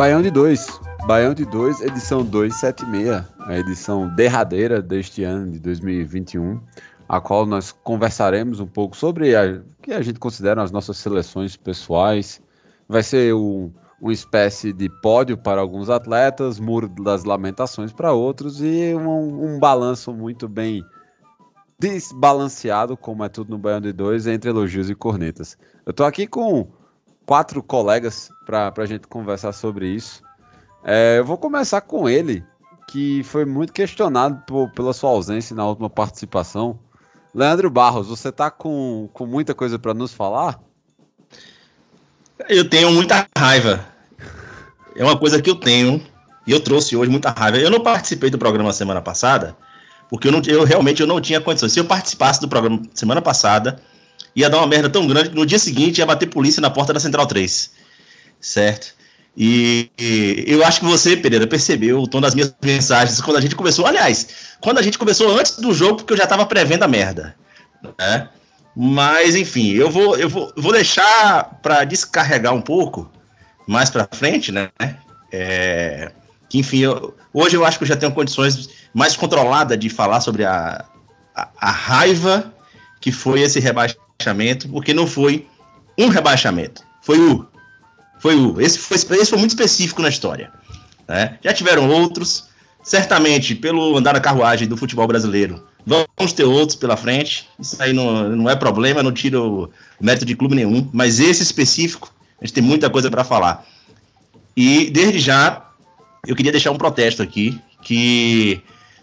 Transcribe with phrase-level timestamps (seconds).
[0.00, 0.80] Baião de 2.
[1.06, 6.58] Baião de 2, edição 276, a edição derradeira deste ano de 2021,
[7.06, 10.96] a qual nós conversaremos um pouco sobre a- o que a gente considera as nossas
[10.96, 12.40] seleções pessoais.
[12.88, 18.62] Vai ser um, uma espécie de pódio para alguns atletas, muro das lamentações para outros
[18.62, 20.82] e um, um balanço muito bem
[21.78, 25.58] desbalanceado, como é tudo no Baião de 2, entre elogios e cornetas.
[25.84, 26.68] Eu tô aqui com
[27.30, 30.20] quatro colegas para a gente conversar sobre isso.
[30.82, 32.44] É, eu vou começar com ele,
[32.88, 36.80] que foi muito questionado por- pela sua ausência na última participação.
[37.32, 40.58] Leandro Barros, você tá com, com muita coisa para nos falar?
[42.48, 43.86] Eu tenho muita raiva.
[44.96, 46.04] É uma coisa que eu tenho
[46.44, 47.58] e eu trouxe hoje muita raiva.
[47.58, 49.56] Eu não participei do programa semana passada
[50.08, 51.70] porque eu, não, eu realmente eu não tinha condições.
[51.70, 53.80] Se eu participasse do programa semana passada,
[54.34, 56.92] ia dar uma merda tão grande que no dia seguinte ia bater polícia na porta
[56.92, 57.70] da Central 3.
[58.40, 58.94] Certo?
[59.36, 63.40] E, e eu acho que você, Pereira, percebeu o tom das minhas mensagens quando a
[63.40, 63.86] gente começou.
[63.86, 64.28] Aliás,
[64.60, 67.34] quando a gente começou antes do jogo, porque eu já tava prevendo a merda.
[67.98, 68.28] Né?
[68.76, 73.10] Mas, enfim, eu vou, eu vou, vou deixar para descarregar um pouco
[73.66, 74.68] mais para frente, né?
[75.32, 76.10] É,
[76.48, 80.20] que, enfim, eu- hoje eu acho que eu já tenho condições mais controladas de falar
[80.20, 80.84] sobre a,
[81.34, 82.52] a, a raiva
[83.00, 84.09] que foi esse rebaixamento,
[84.68, 85.46] porque não foi
[85.98, 87.46] um rebaixamento, foi o.
[88.18, 88.60] Foi o.
[88.60, 90.52] Esse foi, esse foi muito específico na história.
[91.08, 91.38] né?
[91.42, 92.48] Já tiveram outros,
[92.82, 97.48] certamente, pelo andar na carruagem do futebol brasileiro, vamos ter outros pela frente.
[97.58, 99.38] Isso aí não, não é problema, não tira
[100.00, 103.66] mérito de clube nenhum, mas esse específico, a gente tem muita coisa para falar.
[104.56, 105.66] E desde já,
[106.26, 108.60] eu queria deixar um protesto aqui, que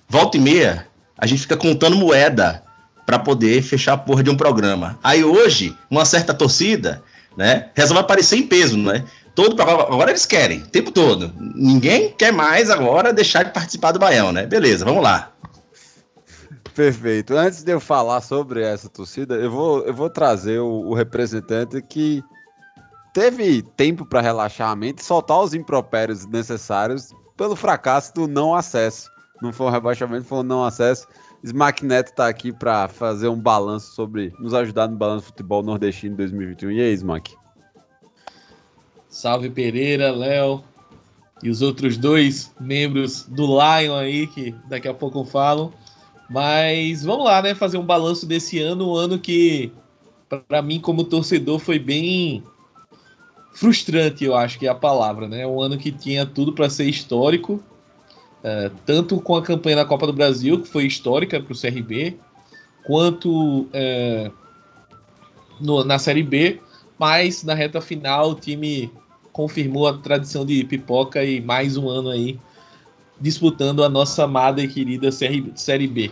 [0.07, 2.63] volta e meia a gente fica contando moeda
[3.07, 5.00] para poder fechar a porra de um programa.
[5.01, 7.01] Aí hoje, uma certa torcida,
[7.38, 9.06] né, resolve aparecer em peso, né?
[9.34, 11.31] Todo programa, agora eles querem, o tempo todo.
[11.56, 14.46] Ninguém quer mais agora deixar de participar do Baião, né?
[14.46, 15.31] Beleza, vamos lá.
[16.75, 17.34] Perfeito.
[17.34, 21.81] Antes de eu falar sobre essa torcida, eu vou, eu vou trazer o, o representante
[21.81, 22.22] que
[23.13, 29.09] teve tempo para relaxar a mente soltar os impropérios necessários pelo fracasso do não acesso.
[29.41, 31.07] Não foi um rebaixamento, foi um não acesso.
[31.47, 35.63] Smack Neto tá aqui para fazer um balanço sobre, nos ajudar no balanço do futebol
[35.63, 36.72] nordestino 2021.
[36.72, 37.34] E aí, Smack?
[39.08, 40.62] Salve Pereira, Léo
[41.41, 45.74] e os outros dois membros do Lion aí, que daqui a pouco eu falo.
[46.30, 47.56] Mas vamos lá, né?
[47.56, 49.72] Fazer um balanço desse ano, um ano que,
[50.50, 52.44] para mim, como torcedor, foi bem
[53.53, 55.47] frustrante, eu acho que é a palavra, né?
[55.47, 57.64] Um ano que tinha tudo para ser histórico,
[58.44, 62.18] eh, tanto com a campanha da Copa do Brasil, que foi histórica para o CRB,
[62.86, 64.31] quanto eh,
[65.59, 66.59] no- na Série B,
[66.97, 68.92] mas na reta final o time
[69.31, 72.40] confirmou a tradição de pipoca e mais um ano aí
[73.20, 76.12] disputando a nossa amada e querida série, série B.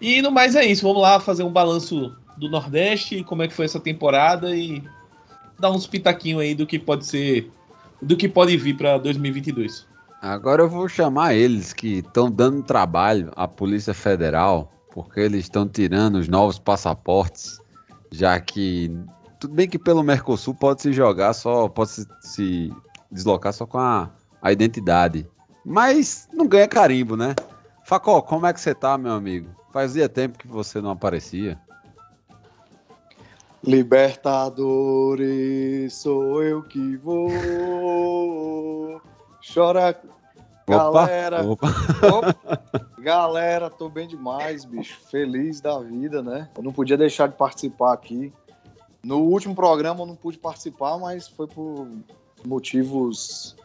[0.00, 3.54] E no mais é isso, vamos lá fazer um balanço do Nordeste, como é que
[3.54, 4.82] foi essa temporada e
[5.58, 7.50] dar uns pitaquinhos aí do que pode ser,
[8.00, 9.86] do que pode vir para 2022.
[10.20, 15.66] Agora eu vou chamar eles que estão dando trabalho à Polícia Federal, porque eles estão
[15.66, 17.58] tirando os novos passaportes,
[18.10, 18.94] já que
[19.38, 22.70] tudo bem que pelo Mercosul pode se jogar só, pode se, se
[23.10, 24.10] deslocar só com a,
[24.42, 25.26] a identidade,
[25.64, 27.34] mas não ganha carimbo, né?
[27.82, 29.48] Facó, como é que você tá, meu amigo?
[29.72, 31.58] Fazia tempo que você não aparecia.
[33.64, 37.30] Libertadores, sou eu que vou.
[39.42, 39.98] Chora,
[40.66, 41.42] Opa, galera.
[41.44, 41.68] opa.
[42.12, 42.90] Opa.
[42.98, 45.00] Galera, tô bem demais, bicho.
[45.10, 46.48] Feliz da vida, né?
[46.56, 48.32] Eu não podia deixar de participar aqui.
[49.02, 51.88] No último programa eu não pude participar, mas foi por
[52.44, 53.56] motivos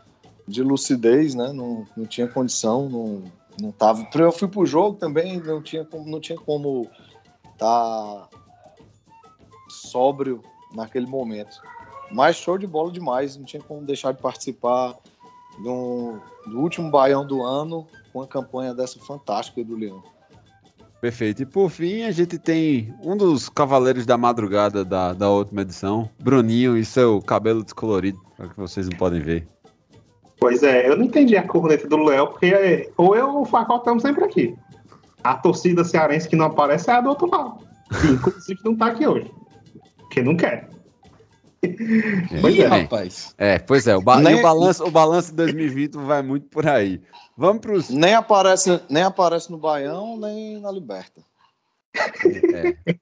[0.47, 1.51] de lucidez, né?
[1.51, 3.23] Não, não tinha condição, não,
[3.59, 4.07] não tava.
[4.15, 6.89] Eu fui pro jogo também, não tinha como, não tinha como
[7.57, 8.29] tá
[9.69, 10.41] sóbrio
[10.73, 11.61] naquele momento.
[12.11, 14.95] Mas show de bola demais, não tinha como deixar de participar
[15.63, 20.03] do, do último Baião do ano com uma campanha dessa fantástica do Leão.
[21.01, 21.43] Perfeito.
[21.43, 26.09] E por fim, a gente tem um dos cavaleiros da madrugada da, da última edição,
[26.19, 29.47] Bruninho e seu cabelo descolorido, para que vocês não podem ver.
[30.39, 33.45] Pois é, eu não entendi a corneta do Léo, porque é, ou eu ou o
[33.45, 34.55] Facol estamos sempre aqui.
[35.23, 37.57] A torcida cearense que não aparece é a do outro lado.
[38.01, 39.31] Que, inclusive não tá aqui hoje.
[39.97, 40.69] Porque não quer.
[42.41, 43.35] Pois é, rapaz.
[43.37, 46.67] É, pois é, o, ba Nem- o balanço, o balanço de 2020 vai muito por
[46.67, 47.01] aí.
[47.37, 47.89] Vamos para os.
[47.89, 51.21] Nem aparece, nem aparece no Baião, nem na Liberta.
[51.95, 52.95] É.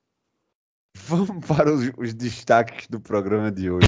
[1.08, 3.88] Vamos para os, os destaques do programa de hoje.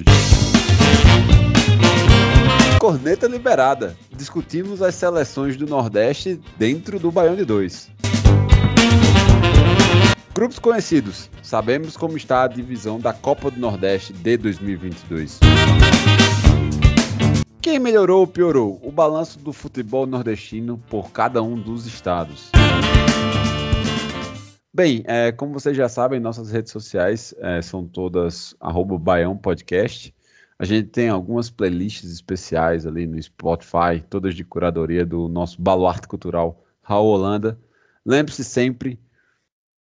[2.78, 3.96] Corneta liberada.
[4.12, 7.90] Discutimos as seleções do Nordeste dentro do Baião de 2.
[10.36, 11.30] Grupos conhecidos.
[11.42, 15.40] Sabemos como está a divisão da Copa do Nordeste de 2022.
[17.62, 18.78] Quem melhorou ou piorou?
[18.82, 22.50] O balanço do futebol nordestino por cada um dos estados.
[24.74, 30.14] Bem, é, como vocês já sabem, nossas redes sociais é, são todas arroba Baião Podcast.
[30.58, 36.06] A gente tem algumas playlists especiais ali no Spotify, todas de curadoria do nosso baluarte
[36.06, 37.58] cultural Raul Holanda.
[38.04, 39.00] Lembre-se sempre,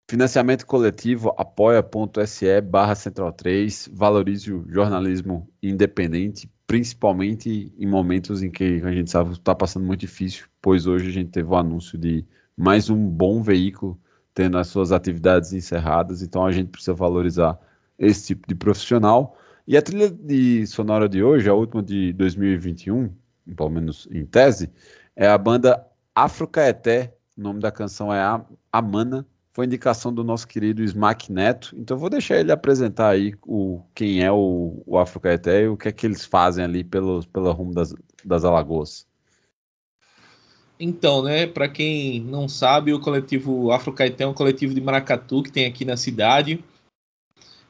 [0.07, 8.81] financiamento coletivo apoia.se barra central 3, valorize o jornalismo independente, principalmente em momentos em que
[8.84, 11.98] a gente sabe que está passando muito difícil, pois hoje a gente teve o anúncio
[11.98, 12.25] de
[12.56, 14.00] mais um bom veículo
[14.34, 17.58] tendo as suas atividades encerradas, então a gente precisa valorizar
[17.98, 19.38] esse tipo de profissional.
[19.66, 23.12] E a trilha de sonora de hoje, a última de 2021,
[23.56, 24.69] pelo menos em tese,
[25.16, 28.22] é a banda Afrocaeté, o nome da canção é
[28.72, 29.25] Amana,
[29.56, 34.22] foi indicação do nosso querido Smack Neto, então vou deixar ele apresentar aí o, quem
[34.22, 37.74] é o, o Afrocaeté e o que é que eles fazem ali pelo, pelo rumo
[37.74, 39.07] das, das Alagoas.
[40.78, 45.54] Então, né, para quem não sabe, o coletivo Afrocaeté é um coletivo de maracatu que
[45.54, 46.62] tem aqui na cidade.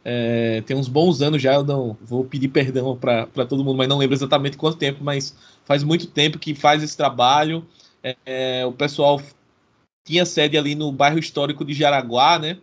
[0.04, 3.88] É, tem uns bons anos já, eu não vou pedir perdão para todo mundo, mas
[3.88, 7.64] não lembro exatamente quanto tempo, mas faz muito tempo que faz esse trabalho.
[8.02, 9.22] É, é, o pessoal
[10.06, 12.58] tinha sede ali no bairro histórico de Jaraguá, né,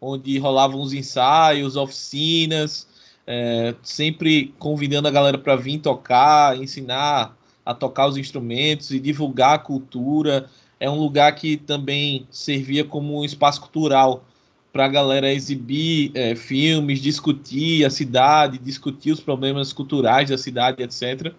[0.00, 2.86] onde rolavam os ensaios, oficinas,
[3.26, 7.36] é, sempre convidando a galera para vir tocar, ensinar
[7.66, 10.48] a tocar os instrumentos e divulgar a cultura.
[10.78, 14.24] É um lugar que também servia como um espaço cultural
[14.72, 20.82] para a galera exibir é, filmes, discutir a cidade, discutir os problemas culturais da cidade,
[20.82, 21.32] etc.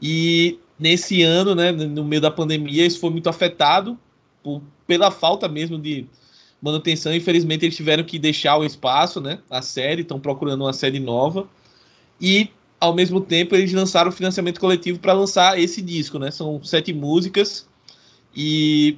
[0.00, 3.98] E nesse ano, né, no meio da pandemia, isso foi muito afetado
[4.48, 6.06] por, pela falta mesmo de
[6.62, 7.14] manutenção.
[7.14, 11.46] Infelizmente, eles tiveram que deixar o espaço, né, a sede, estão procurando uma sede nova.
[12.18, 12.48] E
[12.80, 16.30] ao mesmo tempo eles lançaram o financiamento coletivo para lançar esse disco, né?
[16.30, 17.68] São sete músicas
[18.34, 18.96] e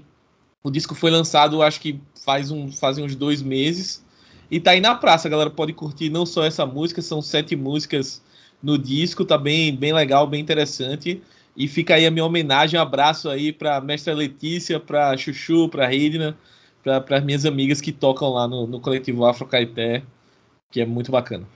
[0.63, 4.05] o disco foi lançado, acho que faz um, fazem uns dois meses
[4.51, 5.29] e tá aí na praça.
[5.29, 8.23] A galera pode curtir não só essa música, são sete músicas
[8.63, 11.21] no disco, tá bem, bem legal, bem interessante.
[11.57, 15.87] E fica aí a minha homenagem, um abraço aí para mestra Letícia, para Chuchu, para
[15.87, 16.37] Ridna,
[16.83, 20.03] para as minhas amigas que tocam lá no, no coletivo Afro Caeté,
[20.71, 21.47] que é muito bacana.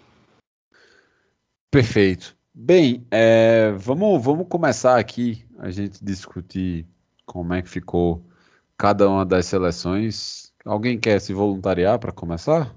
[1.71, 2.37] Perfeito.
[2.53, 6.87] Bem, é, vamos, vamos começar aqui a gente discutir
[7.27, 8.25] como é que ficou
[8.77, 10.53] cada uma das seleções.
[10.65, 12.75] Alguém quer se voluntariar para começar?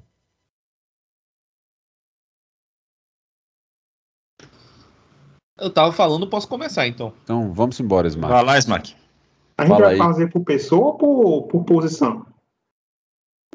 [5.60, 7.14] Eu tava falando, posso começar então.
[7.24, 8.34] Então vamos embora, Smart.
[8.34, 8.96] Vai lá, Smack.
[9.58, 9.98] A gente Fala vai aí.
[9.98, 12.26] fazer por pessoa ou por, por posição?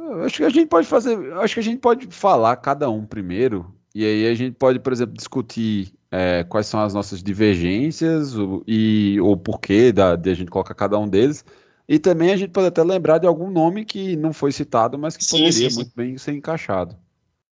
[0.01, 3.07] Eu Acho que a gente pode fazer, acho que a gente pode falar cada um
[3.07, 8.37] primeiro e aí a gente pode, por exemplo, discutir é, quais são as nossas divergências
[8.37, 11.45] o, e o porquê da, de a gente colocar cada um deles.
[11.89, 15.17] E também a gente pode até lembrar de algum nome que não foi citado, mas
[15.17, 15.77] que Sim, poderia sim, sim.
[15.77, 16.97] muito bem ser encaixado.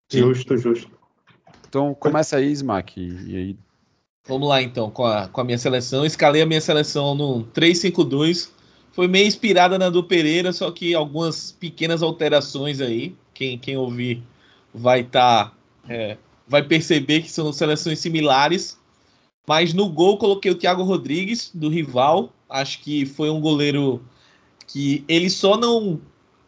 [0.08, 0.20] Sim.
[0.20, 0.90] Justo, justo.
[1.68, 3.00] Então começa aí, Smack.
[3.00, 3.56] E aí
[4.28, 6.04] Vamos lá então, com a, com a minha seleção.
[6.04, 8.50] Escalei a minha seleção no 3-5-2.
[8.92, 13.16] Foi meio inspirada na do Pereira, só que algumas pequenas alterações aí.
[13.32, 14.22] Quem, quem ouvir
[14.74, 15.56] vai estar.
[16.46, 18.78] vai perceber que são seleções similares.
[19.46, 22.30] Mas no gol coloquei o Thiago Rodrigues, do rival.
[22.50, 24.02] Acho que foi um goleiro
[24.66, 25.98] que ele só não.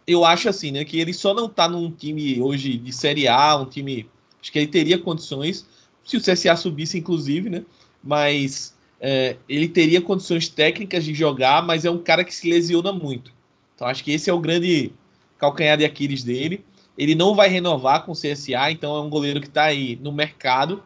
[0.07, 0.85] Eu acho assim, né?
[0.85, 4.07] Que ele só não tá num time hoje de Série A, um time.
[4.39, 5.67] Acho que ele teria condições,
[6.05, 7.63] se o CSA subisse, inclusive, né?
[8.03, 12.93] Mas é, ele teria condições técnicas de jogar, mas é um cara que se lesiona
[12.93, 13.33] muito.
[13.75, 14.93] Então acho que esse é o grande
[15.39, 16.65] calcanhar de Aquiles dele.
[16.99, 20.13] Ele não vai renovar com o CSA, então é um goleiro que está aí no
[20.13, 20.83] mercado.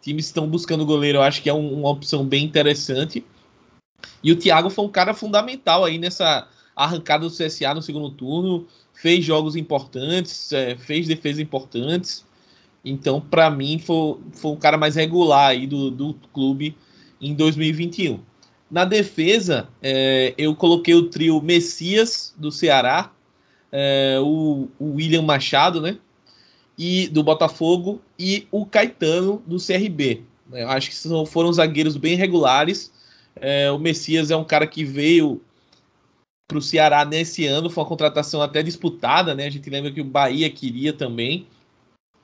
[0.00, 3.24] Times estão buscando goleiro, eu acho que é um, uma opção bem interessante.
[4.22, 8.66] E o Thiago foi um cara fundamental aí nessa arrancada do CSA no segundo turno.
[8.94, 12.24] Fez jogos importantes, é, fez defesas importantes.
[12.84, 16.76] Então, para mim, foi, foi um cara mais regular aí do, do clube
[17.20, 18.20] em 2021.
[18.70, 23.10] Na defesa, é, eu coloquei o trio Messias do Ceará,
[23.72, 25.98] é, o, o, William Machado, né?
[26.76, 30.22] E do Botafogo e o Caetano do CRB.
[30.52, 32.92] Eu acho que são, foram zagueiros bem regulares.
[33.36, 35.40] É, o Messias é um cara que veio
[36.46, 39.46] para o Ceará nesse ano, foi uma contratação até disputada, né?
[39.46, 41.46] A gente lembra que o Bahia queria também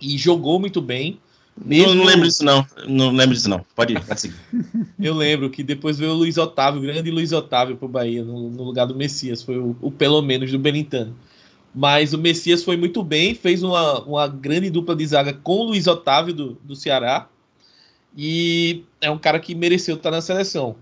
[0.00, 1.18] e jogou muito bem.
[1.56, 1.88] Mesmo...
[1.88, 2.66] Não, não, lembro disso, não.
[2.88, 3.64] Não lembro disso, não.
[3.76, 4.36] Pode ir, pode seguir.
[5.00, 8.50] Eu lembro que depois veio o Luiz Otávio, o grande Luiz Otávio pro Bahia, no,
[8.50, 9.42] no lugar do Messias.
[9.42, 11.14] Foi o, o, pelo menos do Benintano.
[11.74, 15.64] Mas o Messias foi muito bem, fez uma, uma grande dupla de zaga com o
[15.64, 17.28] Luiz Otávio do, do Ceará.
[18.16, 20.76] E é um cara que mereceu estar na seleção.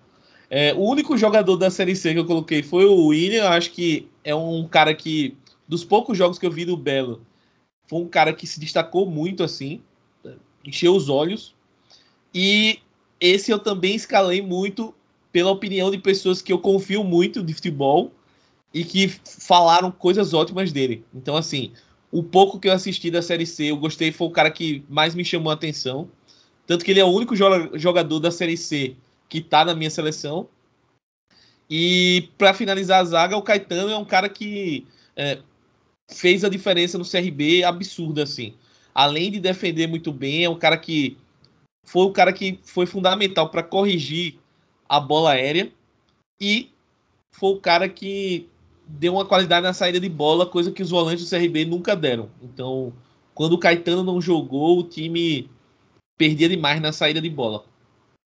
[0.50, 3.48] É, o único jogador da Série C que eu coloquei foi o William.
[3.48, 5.34] Acho que é um cara que,
[5.66, 7.22] dos poucos jogos que eu vi do Belo,
[7.86, 9.82] foi um cara que se destacou muito assim
[10.64, 11.54] encheu os olhos.
[12.34, 12.78] E
[13.20, 14.94] esse eu também escalei muito
[15.30, 18.12] pela opinião de pessoas que eu confio muito de futebol
[18.72, 21.04] e que falaram coisas ótimas dele.
[21.14, 21.72] Então, assim,
[22.10, 25.14] o pouco que eu assisti da Série C, eu gostei, foi o cara que mais
[25.14, 26.08] me chamou a atenção.
[26.66, 28.96] Tanto que ele é o único jogador da Série C
[29.28, 30.48] que tá na minha seleção.
[31.68, 34.86] E para finalizar a zaga, o Caetano é um cara que
[35.16, 35.38] é,
[36.10, 38.54] fez a diferença no CRB absurda, assim
[38.94, 41.16] além de defender muito bem, é um cara que
[41.84, 44.38] foi o cara que foi fundamental para corrigir
[44.88, 45.72] a bola aérea
[46.40, 46.70] e
[47.32, 48.48] foi o cara que
[48.86, 52.28] deu uma qualidade na saída de bola, coisa que os volantes do CRB nunca deram.
[52.42, 52.92] Então,
[53.34, 55.48] quando o Caetano não jogou, o time
[56.18, 57.64] perdia demais na saída de bola.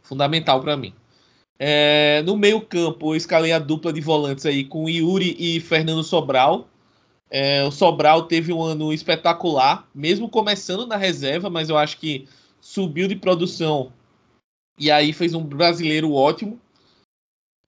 [0.03, 0.93] Fundamental para mim.
[1.59, 6.03] É, no meio campo, eu escalei a dupla de volantes aí com Yuri e Fernando
[6.03, 6.69] Sobral.
[7.31, 12.29] É, o Sobral teve um ano espetacular, mesmo começando na reserva, mas eu acho que
[12.61, 13.93] subiu de produção
[14.79, 16.61] e aí fez um brasileiro ótimo,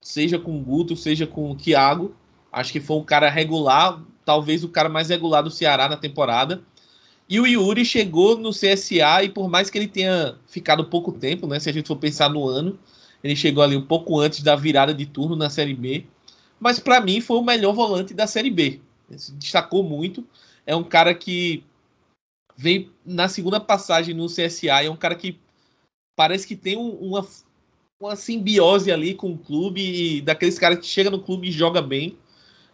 [0.01, 2.15] seja com o Guto, seja com o Thiago.
[2.53, 6.63] Acho que foi um cara regular, talvez o cara mais regular do Ceará na temporada.
[7.29, 11.47] E o Yuri chegou no CSA e por mais que ele tenha ficado pouco tempo,
[11.47, 12.79] né, se a gente for pensar no ano,
[13.23, 16.07] ele chegou ali um pouco antes da virada de turno na Série B.
[16.61, 18.81] Mas para mim foi o melhor volante da Série B
[19.17, 20.27] se destacou muito.
[20.67, 21.65] É um cara que
[22.57, 25.39] vem na segunda passagem no CSA, é um cara que
[26.17, 27.27] parece que tem uma,
[28.01, 31.81] uma simbiose ali com o clube, e daqueles caras que chega no clube e joga
[31.81, 32.19] bem.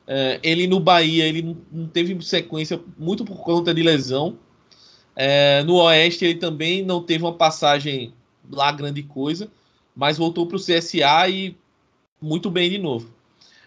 [0.06, 4.38] É, ele no Bahia, ele não teve sequência muito por conta de lesão.
[5.16, 8.12] É, no Oeste, ele também não teve uma passagem
[8.50, 9.50] lá grande coisa,
[9.94, 11.56] mas voltou para o CSA e
[12.20, 13.13] muito bem de novo.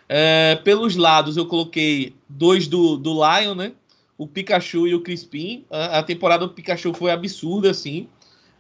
[0.10, 3.74] É, pelos lados, eu coloquei dois do, do Lion, né?
[4.18, 5.66] O Pikachu e o Crispim.
[5.70, 8.08] A, a temporada do Pikachu foi absurda, assim.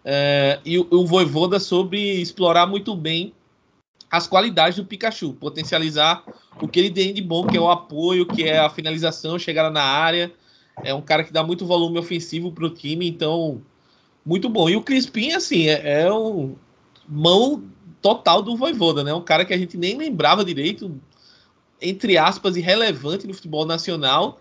[0.04, 3.34] É, e o, o Voivoda sobre explorar muito bem
[4.10, 6.24] as qualidades do Pikachu, potencializar
[6.62, 9.70] o que ele tem de bom, que é o apoio, que é a finalização, chegada
[9.70, 10.32] na área.
[10.84, 13.62] É um cara que dá muito volume ofensivo para o time, então
[14.26, 14.70] muito bom.
[14.70, 16.56] E o Crispim, assim, é, é um
[17.08, 17.64] mão
[18.02, 19.14] total do Voivoda, né?
[19.14, 21.00] Um cara que a gente nem lembrava direito,
[21.82, 24.40] entre aspas, irrelevante no futebol nacional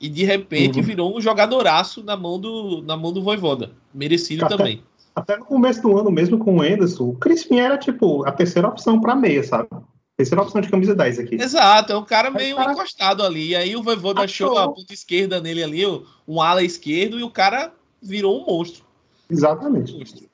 [0.00, 0.84] e de repente uhum.
[0.84, 3.72] virou um jogadoraço na mão do, na mão do Voivoda.
[3.92, 4.82] Merecido até, também.
[5.14, 8.68] Até no começo do ano, mesmo com o Enderson, o Crispim era tipo a terceira
[8.68, 9.68] opção para meia, sabe?
[10.16, 11.34] Terceira opção de camisa 10 aqui.
[11.34, 12.72] Exato, é um cara meio cara...
[12.72, 13.48] encostado ali.
[13.48, 15.82] E aí o Voivoda achou a ponta esquerda nele ali,
[16.26, 18.84] um ala esquerdo, e o cara virou um monstro.
[19.30, 19.94] Exatamente.
[19.94, 20.26] Um monstro.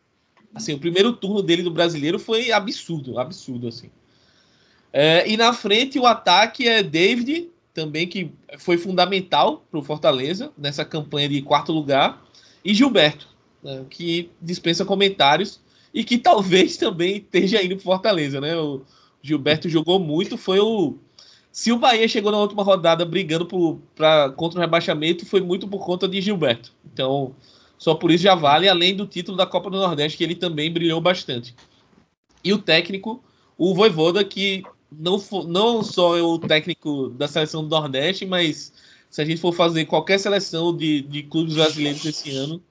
[0.55, 3.91] Assim, o primeiro turno dele do brasileiro foi absurdo, absurdo, assim.
[4.93, 10.53] É, e na frente o ataque é David, também que foi fundamental para o Fortaleza
[10.57, 12.23] nessa campanha de quarto lugar,
[12.65, 13.27] e Gilberto,
[13.63, 15.61] né, que dispensa comentários
[15.95, 18.57] e que talvez também esteja indo para Fortaleza, né?
[18.57, 18.83] O
[19.23, 20.99] Gilberto jogou muito, foi o
[21.53, 25.69] se o Bahia chegou na última rodada brigando por, pra, contra o rebaixamento, foi muito
[25.69, 26.73] por conta de Gilberto.
[26.91, 27.35] Então,
[27.77, 30.73] só por isso já vale, além do título da Copa do Nordeste, que ele também
[30.73, 31.55] brilhou bastante.
[32.43, 33.23] E o técnico,
[33.59, 34.63] o Voivoda, que
[34.99, 38.73] não, não só é o técnico da seleção do Nordeste, mas
[39.11, 42.63] se a gente for fazer qualquer seleção de, de clubes brasileiros esse ano,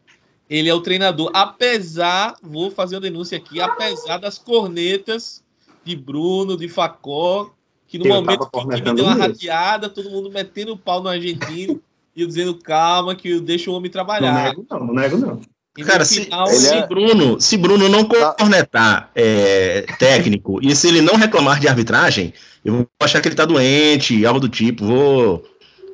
[0.49, 1.31] ele é o treinador.
[1.33, 5.43] Apesar, vou fazer uma denúncia aqui, apesar das cornetas
[5.83, 7.51] de Bruno, de Facó,
[7.87, 11.01] que no Eu momento que o time deu uma rateada, todo mundo metendo o pau
[11.01, 11.81] no argentino
[12.15, 14.49] e eu dizendo calma, que deixa o homem Não trabalhar.
[14.49, 15.41] nego, não, não nego, não.
[15.77, 18.33] E no Cara, se, final, ele se é- Bruno, se Bruno não Tá.
[18.33, 22.33] cornetar é, técnico e se ele não reclamar de arbitragem,
[22.65, 24.85] eu vou achar que ele tá doente, algo do tipo.
[24.85, 25.45] Vou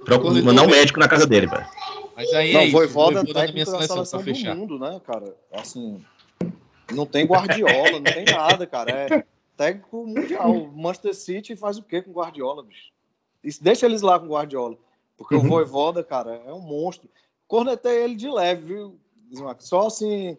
[0.03, 0.71] procurar- mandar um mesmo.
[0.79, 1.65] médico na casa dele, velho.
[2.15, 2.77] Mas aí Não, é minha
[3.35, 4.55] técnico da seleção, seleção pra do fechar.
[4.55, 5.35] mundo, né, cara?
[5.53, 6.03] Assim,
[6.91, 8.89] não tem Guardiola, não tem nada, cara.
[8.91, 9.23] É
[9.55, 10.51] técnico mundial.
[10.51, 12.87] O Manchester City faz o quê com Guardiola, bicho?
[13.43, 14.75] Isso, deixa eles lá com Guardiola.
[15.15, 15.47] Porque o Uhum.
[15.47, 17.07] Voivoda, cara, é um monstro.
[17.47, 18.99] Cornetei ele de leve, viu?
[19.29, 19.61] Bismarck?
[19.61, 20.37] Só assim,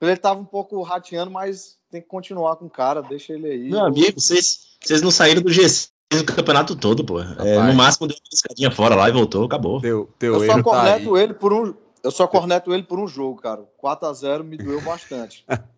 [0.00, 3.70] ele tava um pouco rateando, mas tem que continuar com o cara, deixa ele aí.
[3.70, 7.20] Meu amigo, vocês, vocês não saíram do G6 do campeonato todo, pô.
[7.20, 9.80] É, no máximo deu uma escadinha fora lá e voltou, acabou.
[9.80, 10.62] Teu, teu Eu só erro tá aí.
[10.62, 11.74] corneto ele por um.
[12.02, 13.64] Eu só corneto ele por um jogo, cara.
[13.82, 15.44] 4x0 me doeu bastante.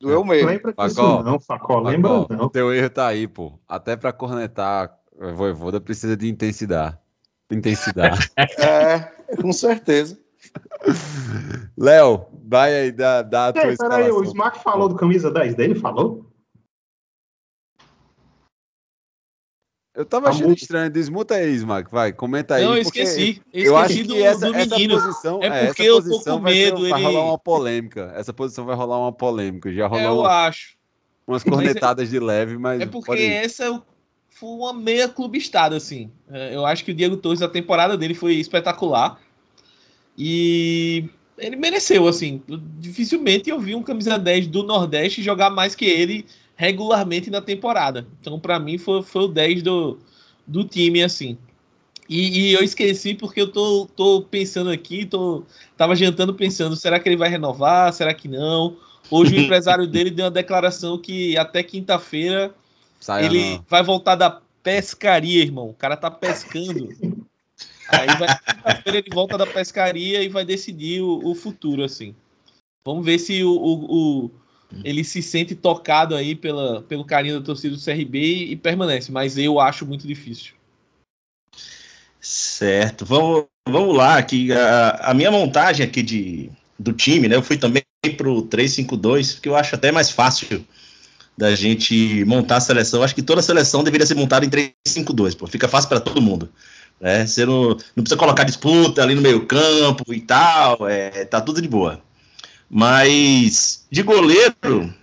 [0.00, 0.48] Doeu mesmo.
[0.48, 2.48] Lembra disso não, Facó, lembra Facó, não.
[2.48, 3.52] Teu erro tá aí, pô.
[3.68, 6.98] Até pra cornetar a Voivoda precisa de intensidade.
[7.50, 8.30] Intensidade.
[8.58, 10.18] É, com certeza.
[11.76, 14.22] Léo, vai aí dar, dar a tua peraí, o.
[14.24, 16.26] Smack falou do camisa 10 dele, falou?
[19.94, 20.62] Eu tava A achando música.
[20.62, 20.90] estranho.
[20.90, 21.90] Desmuta aí, Smack.
[21.90, 22.64] Vai, comenta aí.
[22.64, 23.42] Não, eu esqueci.
[23.52, 24.94] Eu, Eu acho esqueci que do, essa, do essa menino.
[24.94, 28.12] posição, É essa porque eu tô com vai, ter- medo, vai ele- rolar uma polêmica.
[28.14, 29.72] Essa posição vai rolar uma polêmica.
[29.72, 30.76] Já É, rolou eu acho.
[31.26, 33.82] umas cornetadas de leve, mas É porque essa é
[34.30, 36.10] foi uma meia clubistada, assim.
[36.30, 39.20] É, Eu acho que o Diego Torres, a temporada dele foi espetacular.
[40.22, 41.08] E
[41.38, 42.42] ele mereceu, assim.
[42.78, 48.06] Dificilmente eu vi um camisa 10 do Nordeste jogar mais que ele regularmente na temporada.
[48.20, 49.98] Então, pra mim, foi, foi o 10 do,
[50.46, 51.38] do time, assim.
[52.06, 55.42] E, e eu esqueci porque eu tô, tô pensando aqui, tô,
[55.74, 57.90] tava jantando pensando, será que ele vai renovar?
[57.94, 58.76] Será que não?
[59.10, 62.54] Hoje o empresário dele deu uma declaração que até quinta-feira
[63.22, 63.64] ele não.
[63.66, 65.70] vai voltar da pescaria, irmão.
[65.70, 66.90] O cara tá pescando.
[67.92, 72.14] Aí vai quinta-feira ele volta da pescaria e vai decidir o, o futuro, assim.
[72.84, 74.30] Vamos ver se o, o- o-
[74.84, 79.10] ele se sente tocado aí pela, pelo carinho da torcida do CRB e, e permanece.
[79.10, 80.54] Mas eu acho muito difícil.
[82.20, 84.16] Certo, vamos, vamos lá.
[84.18, 87.36] Aqui, a, a minha montagem aqui de, do time, né?
[87.36, 87.82] Eu fui também
[88.16, 90.64] pro 3-5-2, porque eu acho até mais fácil
[91.36, 93.02] da gente montar a seleção.
[93.02, 95.46] Acho que toda a seleção deveria ser montada em 3-5-2, pô.
[95.46, 96.50] Fica fácil para todo mundo.
[97.00, 97.26] Né?
[97.26, 100.86] Você não, não precisa colocar disputa ali no meio-campo e tal.
[100.88, 102.00] É, tá tudo de boa.
[102.68, 104.94] Mas de goleiro,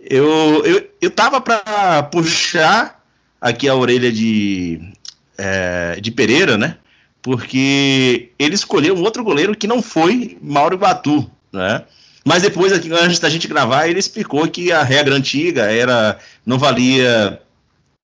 [0.00, 3.04] eu, eu, eu tava para puxar
[3.40, 4.80] aqui a orelha de,
[5.36, 6.78] é, de Pereira, né?
[7.20, 11.84] Porque ele escolheu um outro goleiro que não foi Mauro Batu, né?
[12.24, 16.56] Mas depois, aqui, antes da gente gravar, ele explicou que a regra antiga era não
[16.56, 17.40] valia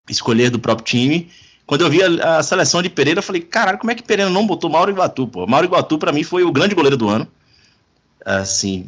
[0.08, 1.30] escolher do próprio time.
[1.68, 4.30] Quando eu vi a, a seleção de Pereira, eu falei, caralho, como é que Pereira
[4.30, 5.46] não botou Mauro Iguatu, pô?
[5.46, 7.28] Mauro Iguatu, para mim, foi o grande goleiro do ano.
[8.24, 8.86] Assim,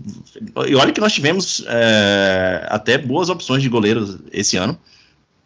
[0.67, 4.79] e olha que nós tivemos é, até boas opções de goleiros esse ano,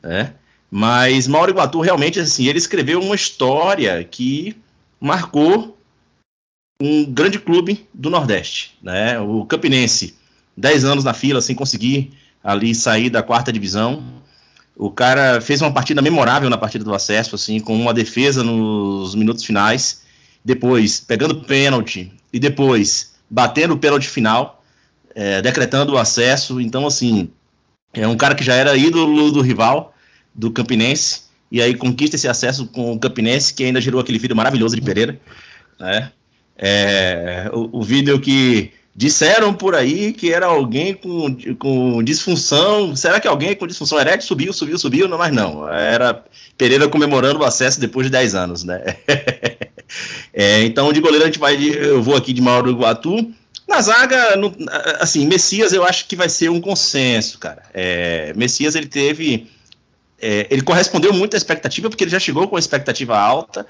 [0.00, 0.34] né?
[0.70, 4.56] Mas Mauro Iguatu, realmente, assim, ele escreveu uma história que
[5.00, 5.76] marcou
[6.80, 9.18] um grande clube do Nordeste, né?
[9.18, 10.16] O Campinense,
[10.56, 12.12] 10 anos na fila sem conseguir
[12.44, 14.04] ali sair da quarta divisão.
[14.76, 19.14] O cara fez uma partida memorável na partida do acesso, assim, com uma defesa nos
[19.14, 20.02] minutos finais,
[20.44, 24.62] depois pegando pênalti e depois batendo o pênalti final,
[25.14, 26.60] é, decretando o acesso.
[26.60, 27.30] Então, assim,
[27.92, 29.94] é um cara que já era ídolo do rival,
[30.34, 34.34] do Campinense, e aí conquista esse acesso com o Campinense, que ainda gerou aquele vídeo
[34.34, 35.20] maravilhoso de Pereira,
[35.78, 36.10] né?
[36.56, 42.94] É, o, o, vídeo que disseram por aí que era alguém com, com disfunção.
[42.94, 45.08] Será que alguém com disfunção erétil subiu, subiu, subiu?
[45.08, 45.68] Não, mas não.
[45.68, 46.24] Era
[46.56, 48.82] Pereira comemorando o acesso depois de 10 anos, né?
[50.32, 51.56] é, então, de goleiro, a gente vai.
[51.56, 53.32] Eu vou aqui de Mauro Iguatu.
[53.66, 54.54] Na zaga, no,
[55.00, 57.62] assim, Messias eu acho que vai ser um consenso, cara.
[57.72, 59.50] É, Messias ele teve.
[60.20, 63.66] É, ele correspondeu muito à expectativa, porque ele já chegou com a expectativa alta.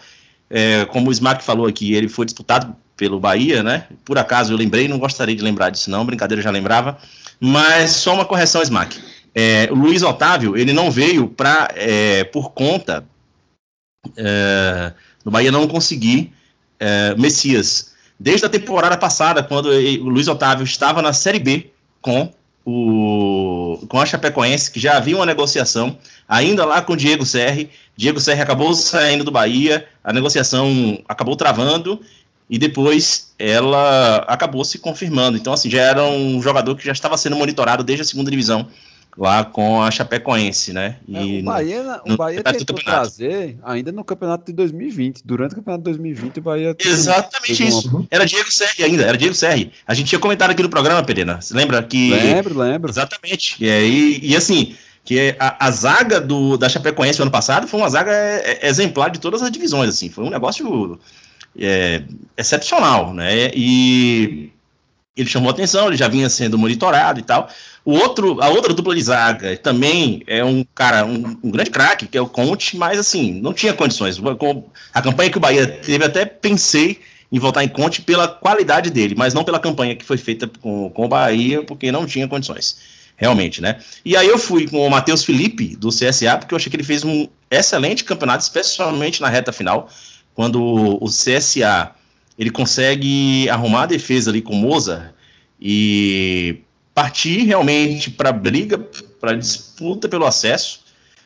[0.50, 3.87] É, como o Smack falou aqui, ele foi disputado pelo Bahia, né?
[4.04, 6.98] Por acaso eu lembrei, não gostaria de lembrar disso, não, brincadeira, já lembrava.
[7.40, 9.00] Mas só uma correção, Smack.
[9.35, 13.04] É, o Luiz Otávio, ele não veio pra, é, por conta
[14.16, 14.92] é,
[15.24, 16.33] do Bahia não conseguir
[16.78, 17.92] é, Messias.
[18.18, 22.33] Desde a temporada passada, quando o Luiz Otávio estava na Série B com
[22.64, 27.70] o, com a Chapecoense, que já havia uma negociação, ainda lá com o Diego Serri.
[27.96, 32.00] Diego Serri acabou saindo do Bahia, a negociação acabou travando
[32.48, 35.37] e depois ela acabou se confirmando.
[35.37, 38.68] Então, assim, já era um jogador que já estava sendo monitorado desde a segunda divisão
[39.16, 40.96] lá com a Chapecoense, né?
[41.07, 45.22] E é, o Bahia, no, o Bahia tentou trazer ainda no campeonato de 2020.
[45.24, 46.76] Durante o campeonato de 2020, o Bahia.
[46.78, 48.07] Exatamente isso.
[48.11, 49.72] Era Diego Serri ainda, era Diego Serri.
[49.87, 51.40] A gente tinha comentado aqui no programa, Pereira.
[51.40, 52.11] Você lembra que.
[52.11, 52.90] Lembro, lembro.
[52.90, 53.57] Exatamente.
[53.61, 57.88] E, e, e assim, que a, a, zaga do, da Chapecoense ano passado foi uma
[57.90, 60.09] zaga é, é, exemplar de todas as divisões, assim.
[60.09, 60.98] Foi um negócio
[61.58, 62.02] é,
[62.36, 63.50] excepcional, né?
[63.54, 64.50] E
[65.16, 67.48] ele chamou atenção, ele já vinha sendo monitorado e tal.
[67.84, 72.06] O outro, a outra dupla de zaga também é um cara, um, um grande craque,
[72.06, 74.20] que é o Conte, mas assim, não tinha condições.
[74.92, 79.14] A campanha que o Bahia teve, até pensei em voltar em Conte pela qualidade dele,
[79.16, 82.76] mas não pela campanha que foi feita com, com o Bahia, porque não tinha condições.
[83.16, 83.78] Realmente, né?
[84.04, 86.82] E aí eu fui com o Matheus Felipe, do CSA, porque eu achei que ele
[86.82, 89.88] fez um excelente campeonato, especialmente na reta final,
[90.35, 91.94] quando o CSA
[92.38, 95.14] ele consegue arrumar a defesa ali com o Moza
[95.61, 96.61] e
[96.92, 100.81] partir realmente para briga, para disputa pelo acesso.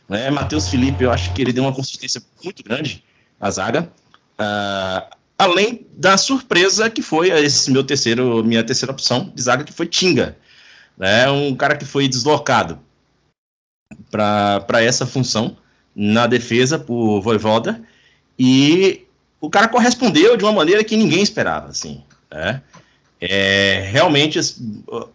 [0.09, 0.31] Né?
[0.31, 3.03] Matheus Felipe, eu acho que ele deu uma consistência muito grande
[3.41, 3.91] à zaga.
[4.39, 9.73] Uh, além da surpresa que foi esse meu terceiro, minha terceira opção de zaga, que
[9.73, 10.37] foi Tinga.
[10.97, 11.31] Né?
[11.31, 12.79] Um cara que foi deslocado
[14.11, 15.57] para essa função
[15.95, 17.83] na defesa por Voivoda
[18.39, 19.07] e
[19.41, 22.63] o cara correspondeu de uma maneira que ninguém esperava, assim, né?
[23.21, 24.39] É, realmente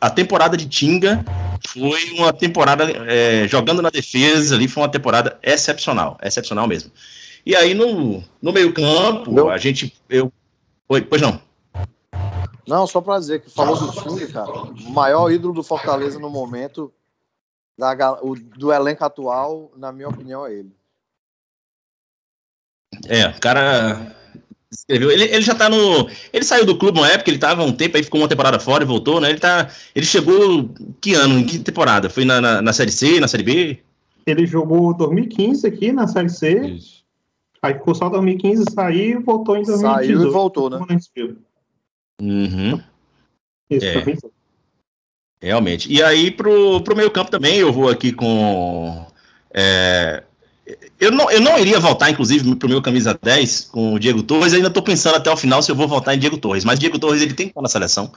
[0.01, 1.23] a temporada de Tinga
[1.65, 6.91] foi uma temporada é, jogando na defesa ali foi uma temporada excepcional, excepcional mesmo.
[7.45, 10.31] E aí no, no meio campo a gente eu
[10.89, 11.41] Oi, pois não.
[12.67, 16.29] Não, só para dizer que falou do Tinga, cara, o maior ídolo do Fortaleza no
[16.29, 16.93] momento
[17.77, 20.75] da, o, do elenco atual, na minha opinião, é ele.
[23.07, 24.15] É, o cara
[24.71, 25.11] escreveu.
[25.11, 26.09] Ele, ele já tá no.
[26.31, 28.83] Ele saiu do clube uma época, ele tava um tempo, aí ficou uma temporada fora
[28.83, 29.29] e voltou, né?
[29.29, 29.69] Ele tá.
[29.95, 30.69] Ele chegou.
[30.99, 31.39] Que ano?
[31.39, 32.09] Em que temporada?
[32.09, 33.79] Foi na, na, na Série C, na Série B?
[34.25, 36.59] Ele jogou 2015 aqui na Série C.
[36.67, 37.03] Isso.
[37.61, 40.05] Aí ficou só 2015, saiu e voltou em 2018.
[40.05, 40.79] Saiu e voltou, né?
[42.21, 42.81] Uhum.
[43.69, 44.03] Isso, é.
[45.41, 45.91] Realmente.
[45.91, 49.05] E aí, pro, pro meio campo também, eu vou aqui com.
[49.53, 50.23] É,
[50.99, 54.23] eu não, eu não iria voltar, inclusive, para o meu camisa 10 com o Diego
[54.23, 54.53] Torres.
[54.53, 56.63] ainda estou pensando até o final se eu vou voltar em Diego Torres.
[56.63, 58.11] Mas Diego Torres ele tem que estar na seleção,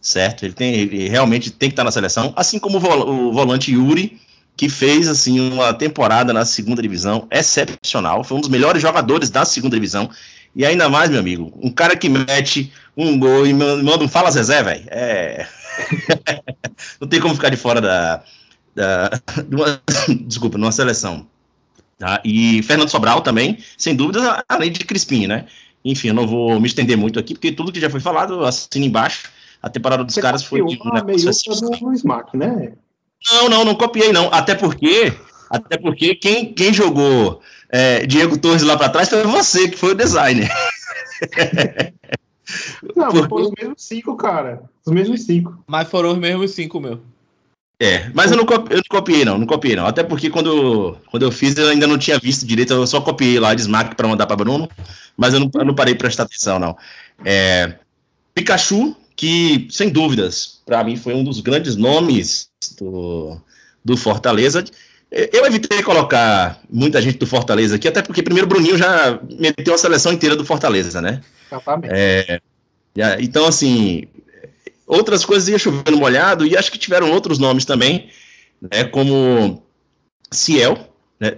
[0.00, 0.44] certo?
[0.44, 2.32] Ele, tem, ele realmente tem que estar na seleção.
[2.34, 4.18] Assim como o, volante Yuri,
[4.56, 8.24] que fez assim uma temporada na segunda divisão excepcional.
[8.24, 10.08] Foi um dos melhores jogadores da segunda divisão.
[10.56, 14.30] E ainda mais, meu amigo, um cara que mete um gol e manda um fala
[14.30, 14.84] Zezé, velho.
[14.88, 15.46] É...
[17.00, 18.22] não tem como ficar de fora da,
[18.74, 19.10] da,
[19.46, 19.82] de uma,
[20.26, 21.26] desculpa, numa seleção.
[22.02, 22.20] Tá?
[22.24, 25.46] E Fernando Sobral também, sem dúvida, além de Crispim, né?
[25.84, 28.84] Enfim, eu não vou me estender muito aqui, porque tudo que já foi falado, assina
[28.84, 29.30] embaixo.
[29.62, 30.66] A temporada dos Você caras foi.
[30.66, 32.72] De, uma meio do Luiz Mark, né?
[33.30, 34.28] Não, não, não copiei, não.
[34.32, 35.12] Até porque,
[35.48, 39.92] até porque quem, quem jogou é, Diego Torres lá para trás foi você, que foi
[39.92, 40.50] o designer.
[42.96, 43.28] Não, porque...
[43.28, 44.64] foram os mesmos cinco, cara.
[44.84, 45.62] Os mesmos cinco.
[45.68, 47.00] Mas foram os mesmos cinco, meu.
[47.82, 49.84] É, mas eu não, copiei, eu não copiei, não, não copiei, não.
[49.84, 53.40] Até porque quando, quando eu fiz, eu ainda não tinha visto direito, eu só copiei
[53.40, 54.70] lá de Smack para mandar para Bruno,
[55.16, 56.76] mas eu não, eu não parei para prestar atenção, não.
[57.24, 57.74] É,
[58.32, 63.36] Pikachu, que, sem dúvidas, para mim foi um dos grandes nomes do,
[63.84, 64.62] do Fortaleza.
[65.10, 69.74] Eu evitei colocar muita gente do Fortaleza aqui, até porque primeiro o Bruninho já meteu
[69.74, 71.20] a seleção inteira do Fortaleza, né?
[71.50, 71.92] Exatamente.
[71.92, 72.40] É,
[73.18, 74.04] então, assim,
[74.92, 78.10] outras coisas ia chovendo molhado, e acho que tiveram outros nomes também,
[78.60, 79.62] né, como
[80.30, 81.34] Ciel, né,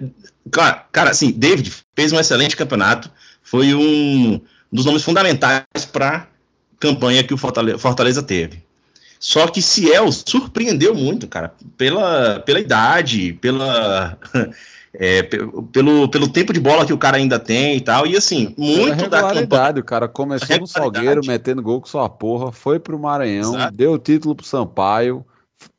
[0.51, 3.09] cara, cara, assim, David fez um excelente campeonato,
[3.41, 4.41] foi um
[4.71, 6.27] dos nomes fundamentais para
[6.79, 8.61] campanha que o Fortaleza, Fortaleza teve.
[9.17, 14.19] Só que Ciel surpreendeu muito, cara, pela, pela idade, pela
[14.99, 18.05] é, pelo, pelo tempo de bola que o cara ainda tem e tal.
[18.05, 19.79] E assim, muito da campanha.
[19.79, 23.75] O cara começou no Salgueiro metendo gol com sua porra, foi pro Maranhão, Exato.
[23.75, 25.25] deu o título pro Sampaio.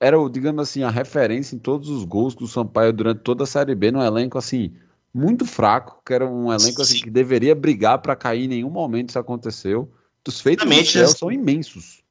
[0.01, 3.75] Era, digamos assim, a referência em todos os gols do Sampaio durante toda a Série
[3.75, 4.73] B, num elenco assim,
[5.13, 9.11] muito fraco, que era um elenco assim, que deveria brigar para cair em nenhum momento
[9.11, 9.91] isso aconteceu.
[10.27, 12.03] Os feitos do céu são imensos.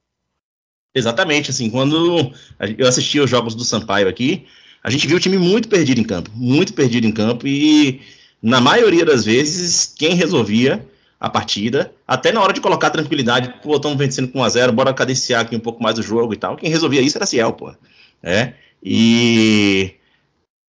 [0.94, 2.32] Exatamente, assim, quando
[2.78, 4.48] eu assistia os jogos do Sampaio aqui,
[4.86, 8.02] a gente viu o time muito perdido em campo, muito perdido em campo e
[8.40, 10.86] na maioria das vezes quem resolvia
[11.20, 14.74] a partida, até na hora de colocar tranquilidade, pô, estamos vencendo com 1 a 0
[14.74, 17.54] bora cadenciar aqui um pouco mais o jogo e tal, quem resolvia isso era Ciel,
[17.54, 17.74] pô.
[18.22, 18.54] né?
[18.84, 19.96] E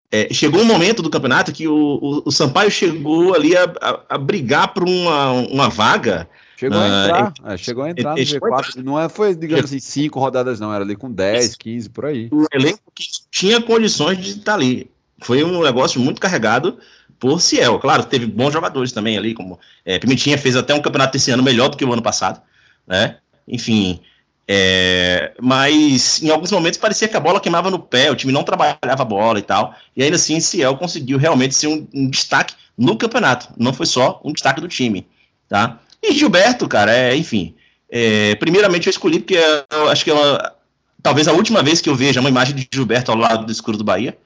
[0.09, 3.99] é, chegou um momento do campeonato que o, o, o Sampaio chegou ali a, a,
[4.11, 6.29] a brigar por uma, uma vaga.
[6.57, 8.83] Chegou a Ah, entrar, é, chegou a entrar no ele chegou a G4.
[8.83, 10.73] Não é, foi, digamos assim, cinco rodadas, não.
[10.73, 12.29] Era ali com 10, 15, por aí.
[12.31, 14.89] um elenco que tinha condições de estar ali.
[15.21, 16.77] Foi um negócio muito carregado
[17.19, 17.79] por Ciel.
[17.79, 21.43] Claro, teve bons jogadores também ali, como é, Pimentinha fez até um campeonato esse ano
[21.43, 22.41] melhor do que o ano passado,
[22.87, 23.17] né?
[23.47, 24.01] Enfim,
[24.47, 28.43] é, mas em alguns momentos parecia que a bola queimava no pé, o time não
[28.43, 29.73] trabalhava a bola e tal.
[29.95, 33.49] E ainda assim, Ciel conseguiu realmente ser um, um destaque no campeonato.
[33.57, 35.07] Não foi só um destaque do time,
[35.47, 35.79] tá?
[36.09, 37.55] E Gilberto, cara, é, enfim.
[37.89, 39.39] é, primeiramente eu escolhi porque
[39.71, 40.53] eu acho que é uma-
[41.01, 43.77] talvez a última vez que eu veja uma imagem de Gilberto ao lado do escuro
[43.77, 44.17] do Bahia,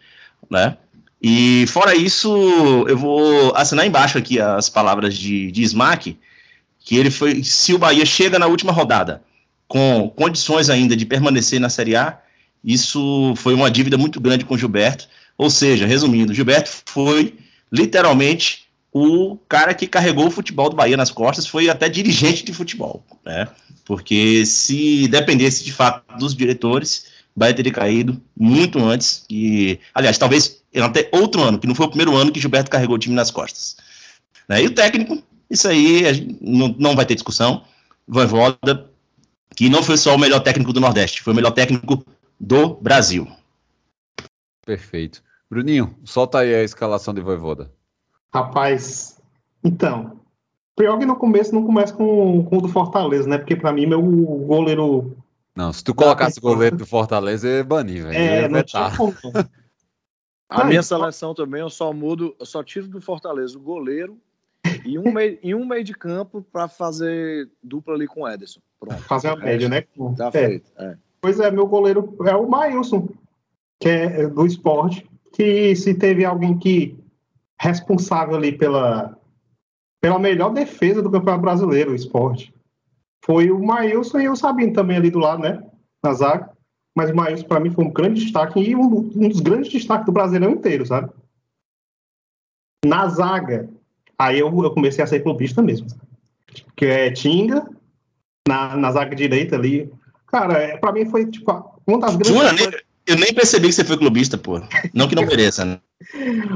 [0.49, 0.77] né?
[1.21, 6.17] E fora isso, eu vou assinar embaixo aqui as palavras de, de Smack,
[6.79, 9.21] que ele foi, se o Bahia chega na última rodada
[9.67, 12.17] com condições ainda de permanecer na Série A,
[12.63, 15.07] isso foi uma dívida muito grande com Gilberto.
[15.37, 17.35] Ou seja, resumindo, Gilberto foi
[17.71, 22.53] literalmente o cara que carregou o futebol do Bahia nas costas, foi até dirigente de
[22.53, 23.47] futebol, né?
[23.85, 29.25] Porque se dependesse de fato dos diretores, o Bahia teria caído muito antes.
[29.29, 32.95] E, aliás, talvez até outro ano, que não foi o primeiro ano que Gilberto carregou
[32.95, 33.77] o time nas costas.
[34.47, 34.63] Né?
[34.63, 37.63] E o técnico, isso aí não, não vai ter discussão.
[38.07, 38.89] Voivoda,
[39.55, 42.03] que não foi só o melhor técnico do Nordeste, foi o melhor técnico
[42.39, 43.27] do Brasil.
[44.65, 45.23] Perfeito.
[45.49, 47.71] Bruninho, solta aí a escalação de Voivoda.
[48.33, 49.19] Rapaz,
[49.63, 50.19] então,
[50.75, 53.37] pior que no começo não começa com, com o do Fortaleza, né?
[53.37, 55.17] Porque pra mim, meu goleiro.
[55.55, 58.17] Não, se tu colocasse o goleiro do Fortaleza, eu ia banir, velho.
[58.17, 59.13] É, não tinha como.
[60.49, 64.17] A minha seleção também, eu só mudo, eu só tiro do Fortaleza o goleiro
[64.83, 68.59] e um meio, e um meio de campo para fazer dupla ali com o Ederson.
[68.79, 68.99] Pronto.
[69.03, 69.83] Fazer a média, né?
[70.17, 70.31] Tá É.
[70.31, 70.71] feito.
[70.75, 70.97] É.
[71.21, 73.09] Pois é, meu goleiro é o Maílson,
[73.79, 76.97] que é do esporte, que se teve alguém que
[77.59, 79.17] responsável ali pela,
[80.01, 82.53] pela melhor defesa do Campeonato Brasileiro, o esporte,
[83.23, 85.63] foi o Maílson e o Sabino também ali do lado, né?
[86.03, 86.51] Na zaga.
[86.95, 90.05] Mas o Maílson, para mim, foi um grande destaque e um, um dos grandes destaques
[90.05, 91.11] do Brasileirão inteiro, sabe?
[92.85, 93.69] Na zaga,
[94.17, 95.87] aí eu, eu comecei a ser clubista mesmo.
[96.75, 97.69] Que é Tinga,
[98.47, 99.91] na, na zaga direita ali,
[100.31, 101.51] Cara, é, pra mim foi tipo
[101.87, 102.53] uma das grandes, Jura?
[102.53, 104.59] Nem- eu nem percebi que você foi clubista, pô.
[104.93, 105.79] Não que não mereça, né?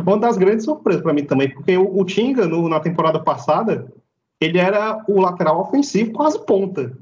[0.05, 3.91] uma das grandes surpresas pra mim também, porque o, o Tinga no- na temporada passada
[4.39, 6.97] ele era o lateral ofensivo, quase ponta.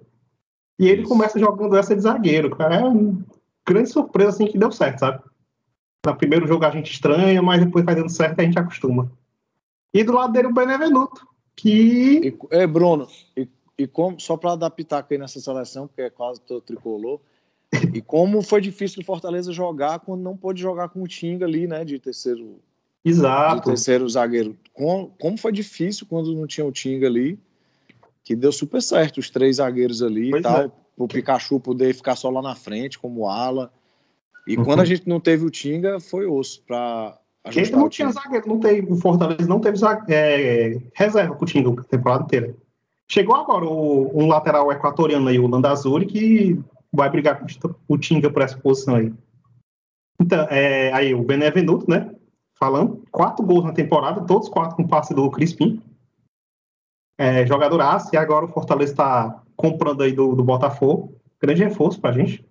[0.79, 1.09] E ele Isso.
[1.09, 2.75] começa jogando essa de zagueiro, cara.
[2.75, 3.23] É uma
[3.67, 5.23] grande surpresa assim que deu certo, sabe?
[6.05, 9.11] No primeiro jogo a gente estranha, mas depois vai dando certo e a gente acostuma.
[9.93, 14.55] E do lado dele o Benevenuto, que E, é, Bruno, e, e como, só para
[14.55, 17.19] dar pitaco aí nessa seleção, porque é quase todo tricolor,
[17.93, 21.67] e como foi difícil o Fortaleza jogar quando não pôde jogar com o Tinga ali,
[21.67, 22.59] né, de terceiro,
[23.03, 23.69] de exato.
[23.69, 24.57] terceiro zagueiro.
[24.73, 27.39] Com- como foi difícil quando não tinha o Tinga ali,
[28.23, 30.71] que deu super certo, os três zagueiros ali e Pois tal, é.
[30.97, 33.71] o Pikachu poder ficar só lá na frente, como ala.
[34.47, 34.63] E Uhum.
[34.65, 38.59] quando a gente não teve o Tinga, foi osso para ajustar não tinha zagueiro, não
[38.59, 39.77] teve, o Fortaleza não teve
[40.09, 42.55] é, reserva com o Tinga a temporada inteira.
[43.07, 46.59] Chegou agora o, um lateral equatoriano aí, o Landazuri, que
[46.93, 47.45] vai brigar com
[47.87, 49.13] o Tinga por essa posição aí.
[50.19, 52.13] Então, é, aí o Benevenuto, né?
[52.59, 55.81] Falando, quatro gols na temporada, todos quatro com passe do Crispim.
[57.17, 61.15] É, jogador aço, e agora o Fortaleza está comprando aí do, do Botafogo.
[61.39, 62.45] Grande reforço pra gente.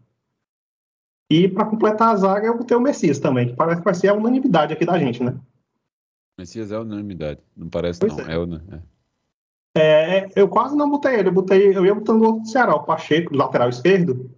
[1.30, 4.08] E para completar a zaga, eu botei o Messias também, que parece que vai ser
[4.08, 5.38] a unanimidade aqui da gente, né?
[6.36, 7.40] Messias é unanimidade.
[7.56, 8.24] Não parece, Pois não.
[8.24, 8.34] é.
[8.34, 8.80] É, é.
[9.76, 12.74] É, eu quase não botei ele, eu botei, eu ia botando o outro do Ceará,
[12.74, 14.30] o Pacheco, lateral esquerdo.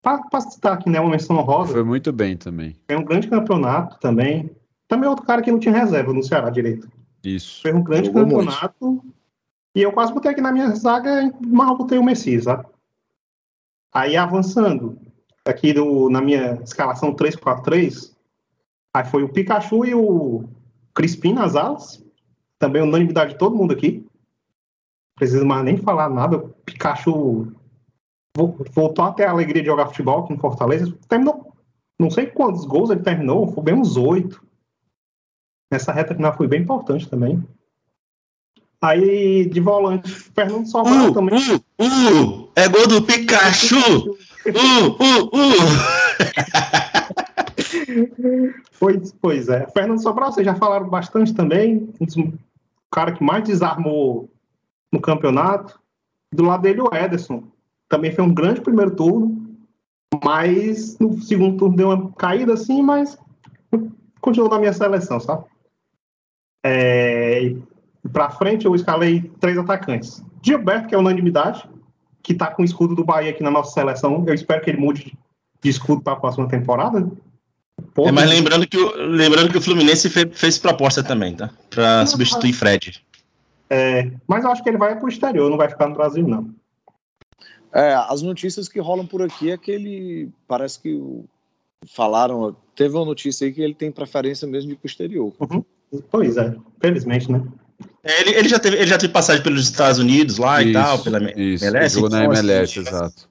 [0.00, 2.76] Para citar aqui, né, uma menção honrosa, Foi muito bem também.
[2.86, 4.50] foi um grande campeonato também.
[4.86, 6.88] Também outro cara que não tinha reserva no Ceará direito.
[7.22, 7.60] Isso.
[7.62, 8.50] Foi um grande Jogou muito.
[8.50, 9.04] campeonato.
[9.74, 12.64] E eu quase botei aqui na minha zaga, mas eu botei o Messias, sabe?
[13.92, 14.98] Aí avançando,
[15.44, 18.12] aqui do, na minha escalação 3-4-3,
[18.94, 20.44] aí foi o Pikachu e o
[20.94, 22.02] Crispim nas alas.
[22.58, 24.06] Também unanimidade de todo mundo aqui.
[25.18, 26.36] Precisa mais nem falar nada.
[26.38, 27.52] O Pikachu
[28.36, 30.92] vo- voltou até a alegria de jogar futebol aqui no Fortaleza.
[31.08, 31.52] Terminou,
[31.98, 34.40] não sei quantos gols ele terminou, foi bem uns oito.
[35.72, 37.42] Nessa reta final foi bem importante também.
[38.80, 41.34] Aí, de volante, Fernando Sobral Uh, também.
[41.36, 43.76] uh, uh, é gol do Pikachu!
[43.76, 45.58] Uh, uh, uh!
[48.78, 49.66] Pois, pois é.
[49.68, 51.92] Fernando Sobral, vocês já falaram bastante também.
[52.00, 52.32] Um dos- O
[52.90, 54.30] cara que mais desarmou
[54.92, 55.80] no campeonato.
[56.32, 57.44] Do lado dele, o Ederson.
[57.88, 59.48] Também foi um grande primeiro turno.
[60.24, 63.18] Mas no segundo turno deu uma caída assim, mas
[64.20, 65.44] continuou na minha seleção, sabe?
[66.64, 67.54] É,
[68.12, 70.24] pra frente eu escalei três atacantes.
[70.42, 71.68] Gilberto, que é unanimidade,
[72.22, 74.24] que tá com o escudo do Bahia aqui na nossa seleção.
[74.26, 75.16] Eu espero que ele mude
[75.62, 77.10] de escudo para a próxima temporada.
[77.98, 81.50] É, mas lembrando que, o, lembrando que o Fluminense fez, fez proposta também, tá?
[81.70, 83.04] Pra substituir Fred.
[83.70, 86.54] É, mas eu acho que ele vai pro exterior, não vai ficar no Brasil, não.
[87.72, 91.26] É, as notícias que rolam por aqui é que ele parece que o-
[91.94, 95.32] falaram, teve uma notícia aí que ele tem preferência mesmo de ir pro exterior.
[96.10, 97.42] Pois é, felizmente, né?
[98.02, 100.98] É, ele, ele já teve, ele já teve passagem pelos Estados Unidos lá e tal,
[101.00, 101.94] pela isso, MLS.
[101.94, 103.28] jogou na então, assim, MLS, exato.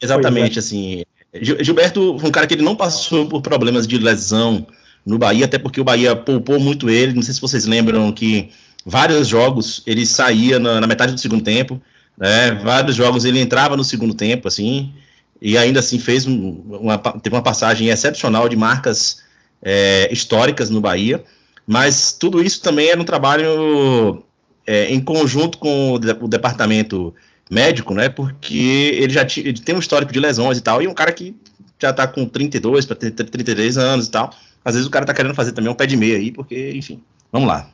[0.00, 1.02] Exatamente, assim.
[1.34, 4.66] Gil- Gilberto foi um cara que ele não passou por problemas de lesão
[5.04, 7.12] no Bahia, até porque o Bahia poupou muito ele.
[7.12, 8.50] Não sei se vocês lembram que
[8.84, 11.80] vários jogos ele saía na, na metade do segundo tempo,
[12.18, 12.52] né?
[12.62, 14.92] Vários jogos ele entrava no segundo tempo, assim,
[15.40, 19.22] e ainda assim fez um- uma, teve uma passagem excepcional de marcas
[19.62, 21.22] é, históricas no Bahia.
[21.66, 24.22] Mas tudo isso também era um trabalho
[24.66, 27.14] é, em conjunto com o, de- o departamento
[27.50, 28.08] médico, né?
[28.08, 31.34] Porque ele já ele tem um histórico de lesões e tal, e um cara que
[31.80, 34.30] já tá com 32 para 33 anos e tal.
[34.64, 37.02] Às vezes o cara tá querendo fazer também um pé de meia aí, porque, enfim,
[37.32, 37.68] vamos lá.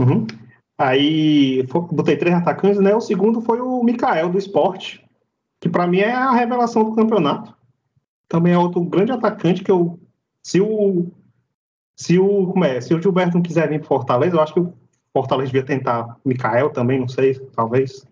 [0.00, 0.26] Uhum.
[0.78, 2.94] Aí botei três atacantes, né?
[2.94, 5.06] O segundo foi o Mikael do esporte,
[5.60, 7.54] que para mim é a revelação do campeonato.
[8.26, 10.00] Também é outro grande atacante que eu.
[10.42, 11.10] Se o.
[11.96, 12.46] Se o.
[12.46, 12.80] Como é?
[12.80, 14.72] Se o Gilberto não quiser vir pro Fortaleza, eu acho que o
[15.12, 18.06] Fortaleza devia tentar Mikael também, não sei, talvez.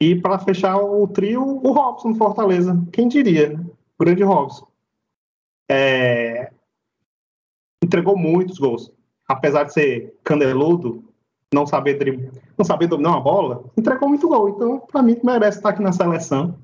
[0.00, 2.82] E para fechar o trio, o Robson Fortaleza.
[2.90, 3.60] Quem diria?
[3.98, 4.66] O grande Robson.
[5.70, 6.50] É,
[7.82, 8.92] Entregou muitos gols
[9.30, 11.04] apesar de ser caneludo,
[11.54, 12.32] não saber drib...
[12.58, 14.48] não saber dominar uma bola, entregou muito gol.
[14.48, 16.58] Então, para mim, merece estar aqui na seleção.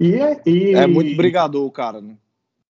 [0.00, 0.74] E, é- e...
[0.74, 2.16] É muito brigador o cara, né?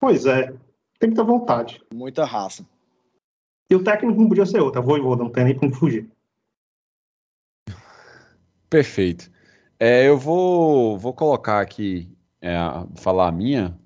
[0.00, 0.52] Pois é,
[0.98, 1.80] tem muita vontade.
[1.94, 2.66] Muita raça.
[3.70, 6.10] E o técnico não podia ser outro, vou e vou, não tem nem como fugir.
[8.68, 9.30] Perfeito.
[9.78, 12.10] É, eu vou, vou colocar aqui,
[12.42, 12.56] é,
[12.96, 13.78] falar a minha,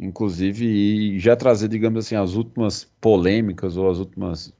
[0.00, 4.52] inclusive, e já trazer, digamos assim, as últimas polêmicas ou as últimas.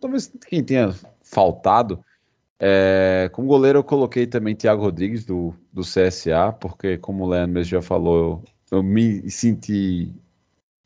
[0.00, 2.02] Talvez quem tenha faltado.
[2.58, 7.62] É, como goleiro, eu coloquei também Thiago Rodrigues do, do CSA, porque, como o Leandro
[7.62, 8.42] já falou,
[8.72, 10.10] eu, eu me senti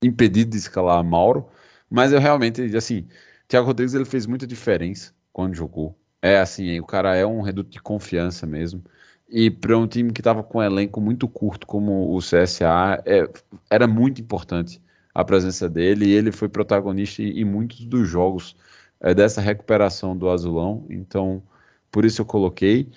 [0.02, 1.46] impedido de escalar Mauro,
[1.88, 3.06] mas eu realmente, assim,
[3.46, 5.96] Thiago Rodrigues ele fez muita diferença quando jogou.
[6.20, 8.82] É assim, o cara é um reduto de confiança mesmo.
[9.30, 13.28] E para um time que estava com um elenco muito curto como o CSA, é,
[13.70, 14.82] era muito importante
[15.14, 16.06] a presença dele.
[16.06, 18.56] E ele foi protagonista em, em muitos dos jogos
[19.00, 20.84] é, dessa recuperação do Azulão.
[20.90, 21.42] Então,
[21.90, 22.88] por isso eu coloquei.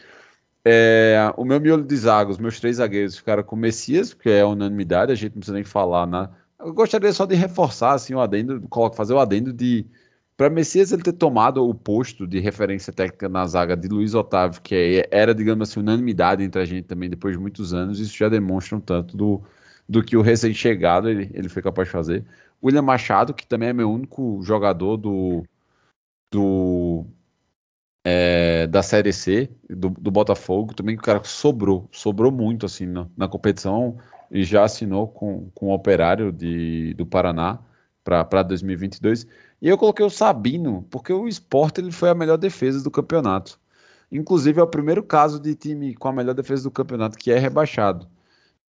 [0.65, 4.29] É, o meu miolo de zaga, os meus três zagueiros ficaram com o Messias, que
[4.29, 6.07] é unanimidade, a gente não precisa nem falar.
[6.07, 6.29] Né?
[6.59, 9.85] Eu gostaria só de reforçar assim, o adendo, fazer o adendo de
[10.43, 14.61] para Messias ele ter tomado o posto de referência técnica na zaga de Luiz Otávio,
[14.61, 18.17] que é- era, digamos assim, unanimidade entre a gente também depois de muitos anos, isso
[18.17, 19.41] já demonstra um tanto do,
[19.87, 22.25] do que o recém-chegado ele, ele foi capaz de fazer.
[22.61, 25.45] William Machado, que também é meu único jogador do,
[26.29, 27.05] do
[28.03, 32.85] é, da Série C, do, do Botafogo, também que o cara sobrou, sobrou muito assim
[32.85, 33.97] na, na competição
[34.29, 37.59] e já assinou com, com o Operário de, do Paraná
[38.03, 39.25] para 2022.
[39.63, 43.57] E eu coloquei o Sabino, porque o esporte ele foi a melhor defesa do campeonato.
[44.11, 47.39] Inclusive, é o primeiro caso de time com a melhor defesa do campeonato que é
[47.39, 48.05] rebaixado.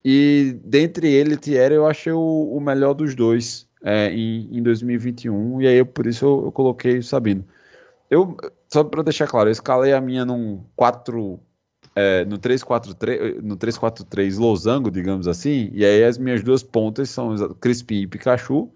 [0.05, 2.21] E dentre ele, Thierry, eu achei o,
[2.55, 5.63] o melhor dos dois é, em, em 2021.
[5.63, 7.43] E aí, por isso, eu, eu coloquei o Sabino.
[8.11, 8.37] Eu,
[8.71, 11.41] só para deixar claro, eu escalei a minha num 4.
[11.97, 17.35] é, no 3-4-3 no 3-4-3 losango, digamos assim, e aí as minhas duas pontas são
[17.55, 18.71] Crispim e Pikachu.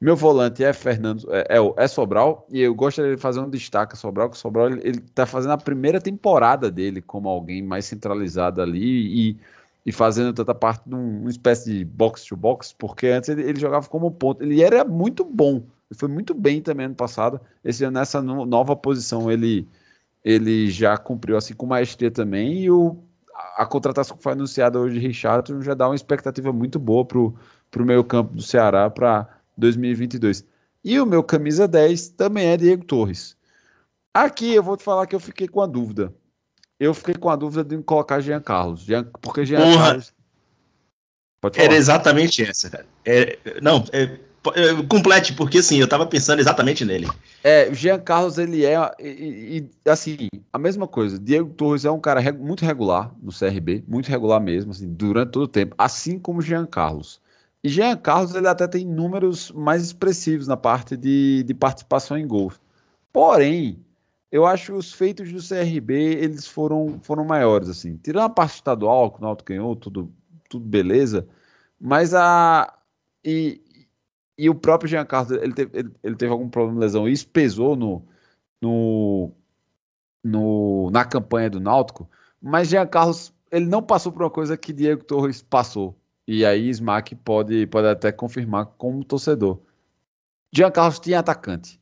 [0.00, 3.50] Meu volante é Fernando, é, é, o- é Sobral, e eu gostaria de fazer um
[3.50, 7.28] destaque a Sobral, que o Sobral ele, ele tá fazendo a primeira temporada dele como
[7.28, 9.38] alguém mais centralizado ali e,
[9.84, 13.42] e fazendo tanta parte de um- uma espécie de box to box, porque antes ele,
[13.42, 15.62] ele jogava como ponto, ele era muito bom,
[15.94, 19.68] foi muito bem também ano passado, esse nessa no- nova posição ele,
[20.24, 22.96] ele já cumpriu assim com maestria também, e o,
[23.56, 27.34] a, contratação que foi anunciada hoje de Richardson já dá uma expectativa muito boa pro,
[27.70, 29.28] pro meio campo do Ceará para
[29.60, 30.44] 2022.
[30.82, 33.36] E o meu camisa 10 também é Diego Torres.
[34.14, 36.12] Aqui eu vou te falar que eu fiquei com a dúvida.
[36.78, 38.80] Eu fiquei com a dúvida de colocar Jean Carlos.
[38.80, 39.86] Jean, porque Jean Porra.
[39.86, 40.12] Carlos.
[41.56, 42.84] Era exatamente essa.
[43.04, 44.18] É, não, é,
[44.54, 47.06] eh, complete, porque assim, eu tava pensando exatamente nele.
[47.44, 51.18] É, o Jean Carlos, ele é, e, e, assim, a mesma coisa.
[51.18, 55.32] Diego Torres é um cara re- muito regular no CRB, muito regular mesmo, assim, durante
[55.32, 57.20] todo o tempo, assim como Jean Carlos.
[57.62, 62.26] E Jean Carlos, ele até tem números mais expressivos na parte de, de participação em
[62.26, 62.58] gols.
[63.12, 63.84] Porém,
[64.30, 67.96] eu acho que os feitos do CRB, eles foram, foram maiores, assim.
[67.96, 70.12] Tirando a parte estadual, que o Náutico ganhou, tudo,
[70.48, 71.28] tudo beleza,
[71.80, 72.76] mas a...
[73.24, 73.60] E,
[74.38, 77.28] e o próprio Jean Carlos, ele teve, ele, ele teve algum problema de lesão, isso
[77.28, 78.02] pesou no,
[78.62, 79.32] no,
[80.24, 82.08] no, na campanha do Náutico,
[82.40, 86.68] mas Jean Carlos, ele não passou por uma coisa que Diego Torres passou, e aí
[86.68, 89.58] Smack pode, pode até confirmar como torcedor.
[90.52, 91.80] Jean Carlos tinha atacante,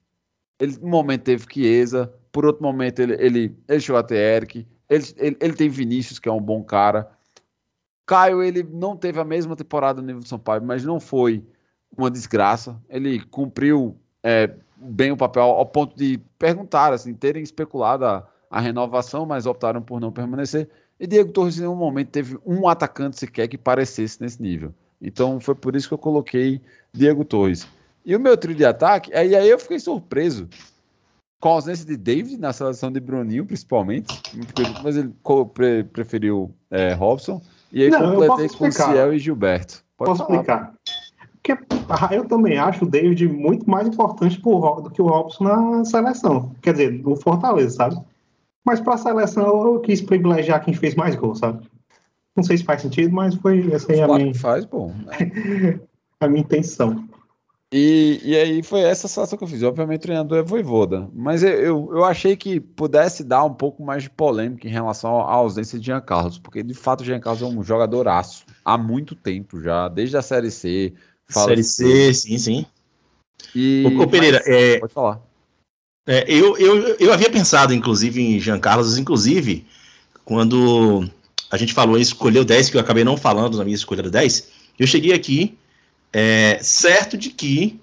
[0.60, 4.66] ele no momento teve Chiesa, por outro momento ele, ele, ele chegou a ter Eric,
[4.88, 7.10] ele, ele, ele tem Vinícius, que é um bom cara,
[8.08, 11.44] Caio, ele não teve a mesma temporada no nível do São Paulo, mas não foi
[11.94, 12.82] uma desgraça.
[12.88, 18.60] Ele cumpriu é, bem o papel ao ponto de perguntar, assim, terem especulado a, a,
[18.60, 20.70] renovação, mas optaram por não permanecer.
[21.00, 24.74] E Diego Torres, em nenhum momento, teve um atacante sequer que parecesse nesse nível.
[25.00, 26.60] Então foi por isso que eu coloquei
[26.92, 27.66] Diego Torres.
[28.04, 30.48] E o meu trio de ataque, aí, aí eu fiquei surpreso
[31.40, 34.20] com a ausência de David na seleção de Bruninho, principalmente,
[34.82, 35.12] mas ele
[35.54, 37.40] pre preferiu é, Robson.
[37.72, 39.84] E aí Não, completei com Ciel e Gilberto.
[39.96, 40.34] Pode posso falar.
[40.34, 40.74] explicar?
[41.42, 45.84] Porque eu também acho o David muito mais importante pro, do que o Robson na
[45.84, 46.52] seleção.
[46.60, 47.96] Quer dizer, no Fortaleza, sabe?
[48.68, 51.66] Mas para a seleção eu quis privilegiar quem fez mais gols, sabe?
[52.36, 54.34] Não sei se faz sentido, mas foi essa aí a minha.
[54.34, 54.94] faz, bom.
[55.06, 55.80] Né?
[56.20, 57.08] a minha intenção.
[57.72, 59.62] E, e aí foi essa situação que eu fiz.
[59.62, 61.08] Obviamente o treinador é voivoda.
[61.14, 65.18] Mas eu, eu, eu, achei que pudesse dar um pouco mais de polêmica em relação
[65.18, 68.76] à ausência de Jean Carlos, porque de fato o Jean Carlos é um jogadoraço há
[68.76, 70.92] muito tempo já, desde a Série C.
[71.26, 72.66] Série C, sim, sim.
[73.54, 75.27] E, ô Pereira, mas, é, pode falar.
[76.10, 79.66] É, eu, eu, eu havia pensado, inclusive, em Jean Carlos, inclusive,
[80.24, 81.06] quando
[81.50, 84.02] a gente falou em escolher o 10, que eu acabei não falando na minha escolha
[84.02, 84.48] do 10,
[84.78, 85.58] eu cheguei aqui
[86.10, 87.78] é, certo de que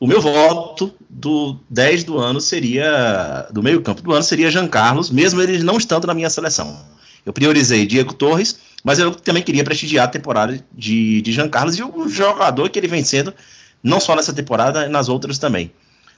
[0.00, 4.66] o meu voto do 10 do ano seria, do meio campo do ano, seria Jean
[4.66, 6.84] Carlos, mesmo ele não estando na minha seleção.
[7.24, 11.78] Eu priorizei Diego Torres, mas eu também queria prestigiar a temporada de, de Jean Carlos
[11.78, 13.32] e o jogador que ele vem sendo,
[13.80, 15.70] não só nessa temporada, nas outras também.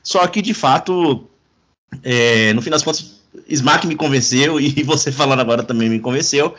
[0.02, 1.28] Só que, de fato,
[2.02, 6.54] é, no fim das contas, Smack me convenceu, e você falando agora também me convenceu,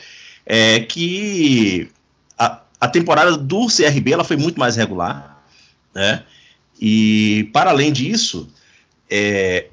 [0.46, 1.90] é, que
[2.38, 5.44] a, a temporada do CRB ela foi muito mais regular,
[5.94, 6.24] né?
[6.80, 8.50] E para além disso,
[9.10, 9.68] é,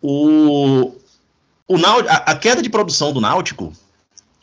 [0.00, 0.94] o,
[1.68, 3.72] o Náutico, a, a, queda de produção do Náutico,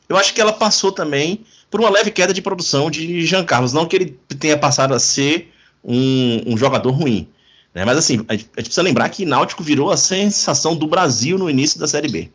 [0.08, 3.74] eu acho que ela passou também por uma leve queda de produção de Jean Carlos,
[3.74, 5.52] não que ele tenha passado a ser
[5.84, 7.28] um, um jogador ruim,
[7.74, 7.84] né?
[7.86, 11.80] Mas assim, a gente, precisa lembrar que Náutico virou a sensação do Brasil no início
[11.80, 12.30] da Série B.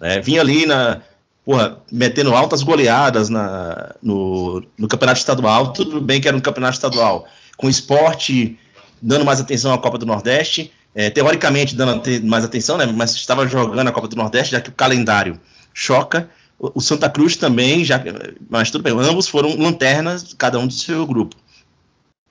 [0.00, 0.20] Né?
[0.20, 1.00] Vinha ali na,
[1.44, 5.72] porra, metendo altas goleadas na, no, no campeonato estadual.
[5.72, 8.58] Tudo bem que era um campeonato estadual, com esporte
[9.00, 13.46] dando mais atenção à Copa do Nordeste, é, teoricamente dando mais atenção, né, mas estava
[13.46, 15.40] jogando a Copa do Nordeste, já que o calendário
[15.72, 16.28] choca.
[16.58, 18.02] O, o Santa Cruz também, já,
[18.50, 21.36] mas tudo bem, ambos foram lanternas, cada um do seu grupo.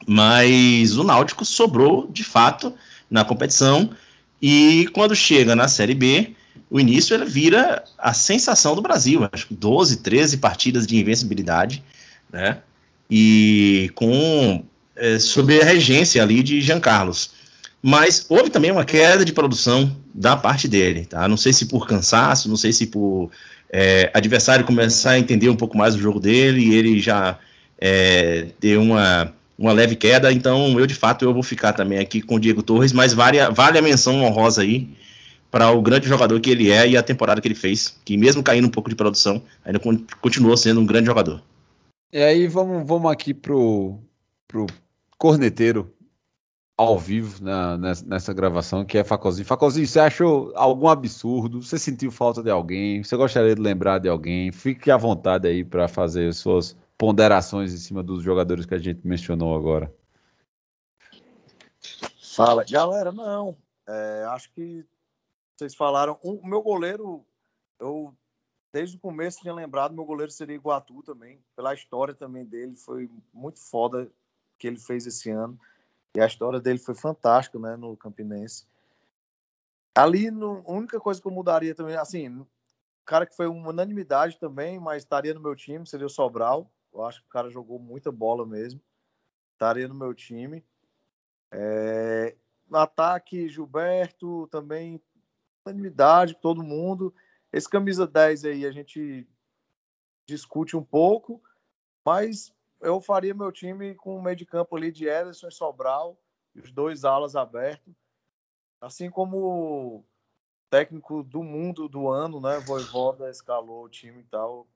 [0.10, 2.74] Mas o Náutico sobrou, de fato,
[3.12, 3.89] na competição,
[4.41, 6.34] e quando chega na Série B,
[6.70, 9.28] o início ele vira a sensação do Brasil.
[9.32, 11.84] Acho que 12, 13 partidas de invencibilidade,
[12.32, 12.60] né?
[13.10, 14.64] E com
[14.95, 17.32] é, sob a regência ali de Jean Carlos.
[17.82, 21.28] Mas houve também uma queda de produção da parte dele, tá?
[21.28, 23.30] Não sei se por cansaço, não sei se por
[23.72, 27.38] é, adversário começar a entender um pouco mais o jogo dele e ele já
[27.80, 30.32] é, ter uma, uma leve queda.
[30.32, 33.39] Então, eu de fato eu vou ficar também aqui com o Diego Torres, mas vale,
[33.51, 34.89] vale a menção honrosa aí
[35.49, 38.43] para o grande jogador que ele é e a temporada que ele fez, que mesmo
[38.43, 39.80] caindo um pouco de produção, ainda
[40.22, 41.41] continuou sendo um grande jogador.
[42.12, 43.97] E aí vamos, vamos aqui pro,
[44.47, 44.68] pro
[45.18, 45.91] corneteiro
[46.78, 49.47] ao vivo na, nessa, nessa, gravação, que é Facozinho.
[49.47, 51.62] Facozinho, você achou algum absurdo?
[51.62, 53.03] Você sentiu falta de alguém?
[53.03, 54.51] Você gostaria de lembrar de alguém?
[54.51, 59.06] Fique à vontade aí para fazer suas ponderações em cima dos jogadores que a gente
[59.06, 59.93] mencionou agora.
[62.36, 63.58] Fala, galera, não.
[63.88, 64.86] É, acho que
[65.56, 66.20] vocês falaram.
[66.22, 67.26] O meu goleiro,
[67.80, 68.14] eu
[68.72, 73.10] desde o começo tinha lembrado, meu goleiro seria Iguatu também, pela história também dele, foi
[73.34, 74.12] muito foda
[74.60, 75.60] que ele fez esse ano.
[76.16, 78.68] E a história dele foi fantástica, né, no Campinense.
[79.95, 82.45] Ali, no, a única coisa que eu mudaria também, assim,
[83.06, 86.70] cara que foi uma unanimidade também, mas estaria no meu time, seria o Sobral.
[86.98, 88.82] Eu acho que o cara jogou muita bola mesmo.
[89.54, 90.66] Estaria no meu time.
[91.52, 92.36] É,
[92.68, 95.00] no ataque, Gilberto também,
[95.64, 97.14] unanimidade, todo mundo.
[97.54, 99.28] Esse camisa 10 aí a gente
[100.26, 101.41] discute um pouco,
[102.04, 106.20] mas eu faria meu time com o meio de campo ali de Ederson e Sobral,
[106.56, 107.93] e os dois alas abertos.
[108.82, 110.04] Assim como
[110.70, 112.60] técnico do mundo do ano, né?
[112.60, 114.68] Voivoda escalou o time e tal.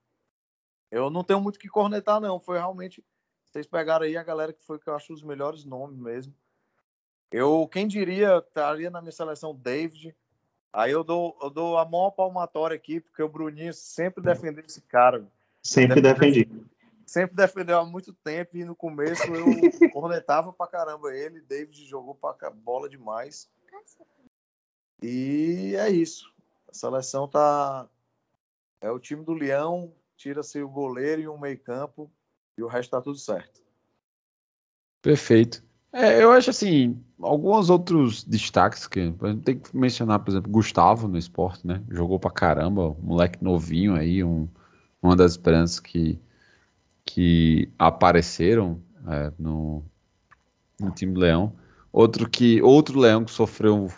[0.92, 2.40] Eu não tenho muito o que cornetar, não.
[2.40, 3.04] Foi realmente.
[3.46, 6.36] Vocês pegaram aí a galera que foi que eu acho os melhores nomes mesmo.
[7.32, 10.14] Eu, quem diria, estaria na minha seleção David.
[10.74, 14.82] Aí eu dou, eu dou a maior palmatória aqui, porque o Bruninho sempre defendeu esse
[14.82, 15.26] cara.
[15.64, 16.50] Sempre defendi.
[17.06, 19.46] Sempre defendeu há muito tempo e no começo eu
[19.92, 21.42] cornetava pra caramba ele.
[21.42, 23.50] David jogou pra bola demais.
[25.02, 26.34] E é isso.
[26.70, 27.88] A seleção tá.
[28.80, 32.12] É o time do Leão, tira-se o goleiro e um meio-campo,
[32.56, 33.62] e o resto tá tudo certo.
[35.02, 35.64] Perfeito.
[35.92, 39.12] É, eu acho assim, alguns outros destaques que
[39.44, 41.84] tem que mencionar, por exemplo, Gustavo no esporte, né?
[41.90, 44.48] Jogou pra caramba, um moleque novinho aí, um,
[45.02, 46.20] uma das esperanças que,
[47.04, 49.84] que apareceram é, no,
[50.80, 51.54] no time do Leão.
[51.92, 53.90] Outro que outro Leão que sofreu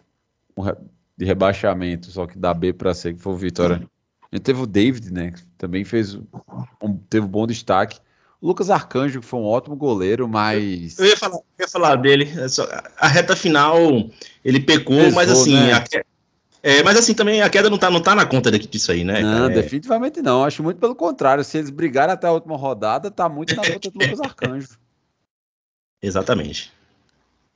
[0.58, 0.78] um re-
[1.16, 3.88] de rebaixamento, só que da B para C, que foi o Vitória.
[4.34, 5.30] A gente teve o David, né?
[5.30, 6.16] Que também fez
[6.82, 8.00] um, teve um bom destaque.
[8.42, 10.98] O Lucas Arcanjo, que foi um ótimo goleiro, mas.
[10.98, 12.28] Eu ia falar, eu ia falar dele.
[12.36, 13.78] é A reta final,
[14.44, 15.54] ele pecou, Pesou, mas assim.
[15.54, 15.74] né?
[15.74, 15.84] a
[16.64, 19.04] é, mas assim, também a queda não tá, não tá na conta daqui disso aí,
[19.04, 19.22] né?
[19.22, 19.52] Não, cara?
[19.52, 20.44] É, definitivamente não.
[20.44, 21.44] Acho muito pelo contrário.
[21.44, 24.80] Se eles brigarem até a última rodada, tá muito na conta do Lucas Arcanjo.
[26.02, 26.72] Exatamente.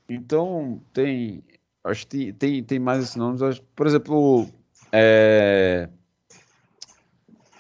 [0.08, 1.42] Então, tem.
[1.84, 3.42] Acho que tem, tem, mais esses nomes.
[3.74, 4.48] Por exemplo,
[4.92, 5.90] é,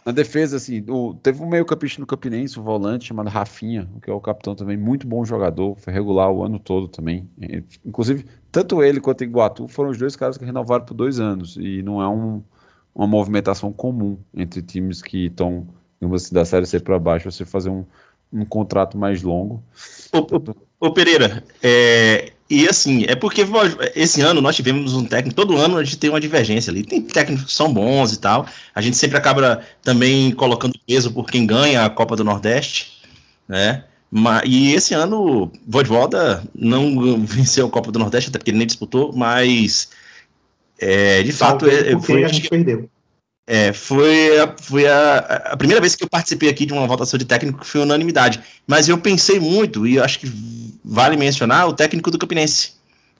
[0.07, 4.13] na defesa, assim, o- teve um meio-campista no Campinense, um volante chamado Rafinha, que é
[4.13, 7.29] o capitão também, muito bom jogador, foi regular o ano todo também.
[7.85, 11.83] Inclusive, tanto ele quanto Iguatu foram os dois caras que renovaram por dois anos, e
[11.83, 12.41] não é um-
[12.95, 15.67] uma movimentação comum entre times que estão,
[15.99, 17.83] digamos assim, da Série C para baixo, você fazer um,
[18.31, 19.61] um contrato mais longo.
[20.13, 23.45] Ô, ô, ô, Pereira, é, e assim, é porque
[23.95, 26.83] esse ano nós tivemos um técnico, todo ano a gente tem uma divergência ali.
[26.83, 28.45] Tem técnicos que são bons e tal.
[28.73, 33.01] A gente sempre acaba também colocando peso por quem ganha a Copa do Nordeste,
[33.47, 33.83] né?
[34.09, 38.67] Ma- E esse ano, Voivoda não venceu a Copa do Nordeste, até porque ele nem
[38.67, 39.89] disputou, mas
[40.79, 42.89] é, de fato é, porque foi, a gente perdeu.
[43.47, 45.17] É, foi, a, foi a,
[45.53, 48.43] a primeira vez que eu participei aqui de uma votação de técnico que foi unanimidade.
[48.67, 50.27] Mas eu pensei muito, e eu acho que
[50.83, 52.73] vale mencionar o técnico do Campinense,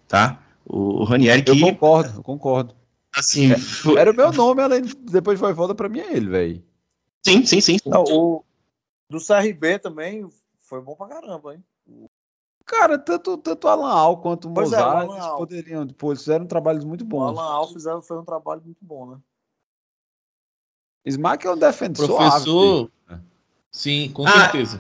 [0.06, 0.38] tá?
[0.66, 2.76] O, o Ranieri, Eu que, concordo, eu concordo.
[3.16, 6.30] assim, foi- Era o meu nome, além de, depois foi volta pra mim é ele,
[6.30, 6.64] velho.
[7.26, 7.78] sim, sim, sim.
[7.86, 8.44] Não, o
[9.10, 10.28] do CRB também
[10.60, 11.64] foi bom pra caramba, hein?
[12.66, 15.38] Cara, tanto, tanto Alan Al quanto o é, o Mozart, Al.
[15.38, 17.40] poderiam, pô, eles fizeram trabalhos muito O bons.
[17.40, 19.18] Alan Alves foi um trabalho muito bom, né?
[21.10, 22.08] Smack é um defensor.
[22.08, 22.40] Professor.
[22.44, 23.22] suave.
[23.72, 24.80] Sim, com Ah, certeza.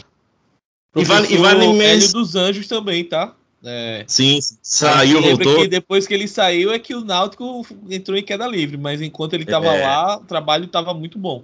[0.95, 3.35] e vale- e vale men- Hélio dos Anjos também, tá?
[3.63, 5.55] É, Sim, saiu, voltou.
[5.57, 9.33] que depois que ele saiu é que o Náutico entrou em queda livre, mas enquanto
[9.33, 9.83] ele tava É.
[9.83, 11.43] lá, o trabalho tava muito bom.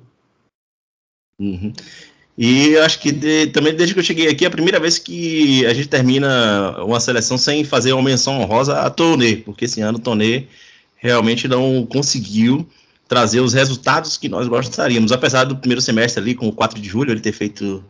[1.40, 1.74] Uhum.
[2.38, 4.98] E eu acho que de- também desde que eu cheguei aqui, é a primeira vez
[4.98, 9.82] que a gente termina uma seleção sem fazer uma menção honrosa a Tonê, porque esse
[9.82, 10.48] ano o Tonê
[10.96, 12.68] realmente não conseguiu
[13.08, 16.88] trazer os resultados que nós gostaríamos, apesar do primeiro semestre ali, com o 4 de
[16.88, 17.84] julho, ele ter feito,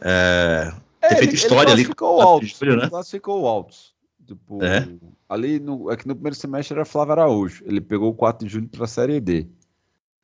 [0.00, 2.82] é, ter feito história ali com o classificou 4 altos, de julho, né?
[2.82, 3.94] ele classificou altos.
[4.26, 4.88] Tipo, É.
[5.28, 7.62] ali no, aqui no primeiro semestre era Flávio Araújo.
[7.66, 9.46] Ele pegou o 4 de julho pra Série D.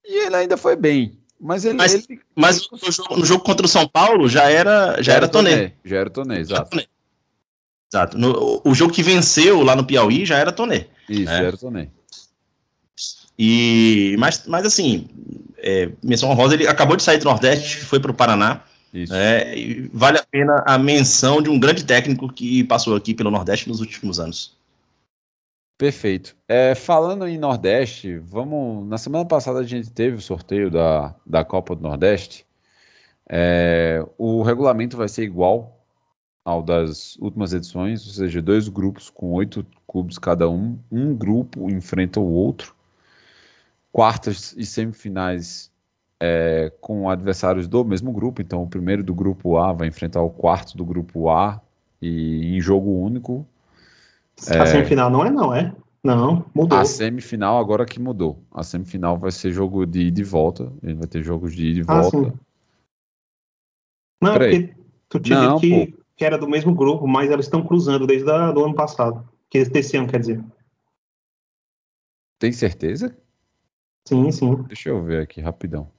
[0.05, 1.18] E ele ainda foi bem.
[1.39, 1.75] Mas ele.
[1.77, 5.29] Mas- ele Mas no jogo, no jogo contra o São Paulo já era, já era
[5.29, 5.73] Tonê.
[5.85, 6.79] Já era Tonê, exato.
[7.93, 8.16] Exato.
[8.18, 10.87] No- o jogo que venceu lá no Piauí já era Tonê.
[11.09, 11.39] Isso, É.
[11.39, 11.89] já era Tonê.
[13.43, 15.09] E, mas, mas assim,
[15.57, 18.62] é, menção honrosa, ele acabou de sair do Nordeste, foi para o Paraná.
[18.93, 19.14] Isso.
[19.14, 19.55] É,
[19.95, 23.80] vale a pena a menção de um grande técnico que passou aqui pelo Nordeste nos
[23.80, 24.55] últimos anos.
[25.78, 26.36] Perfeito.
[26.47, 28.86] É, falando em Nordeste, vamos.
[28.86, 32.45] Na semana passada a gente teve o sorteio da, da Copa do Nordeste.
[33.26, 35.82] É, o regulamento vai ser igual
[36.45, 40.78] ao das últimas edições, ou seja, dois grupos com oito clubes cada um.
[40.93, 42.78] Um grupo enfrenta o outro.
[43.93, 45.70] Quartas e semifinais
[46.18, 48.41] é, com adversários do mesmo grupo.
[48.41, 51.61] Então, o primeiro do grupo A vai enfrentar o quarto do grupo A
[52.01, 53.47] e em jogo único.
[54.49, 55.74] A semifinal não é, não, é?
[56.03, 56.78] Não, mudou.
[56.78, 58.43] A semifinal agora que mudou.
[58.51, 60.72] A semifinal vai ser jogo de ida e volta.
[60.82, 62.11] Ele vai ter jogos de ida e Ah, volta.
[62.11, 62.32] sim.
[64.22, 64.68] Não, Peraí.
[64.68, 68.28] porque tu tinha Não, que que era do mesmo grupo, mas elas estão cruzando desde
[68.28, 69.26] o ano passado.
[69.49, 70.45] Que desse ano, quer dizer.
[72.38, 73.16] Tem certeza?
[74.07, 74.62] Sim, sim.
[74.64, 75.90] Deixa eu ver aqui rapidão.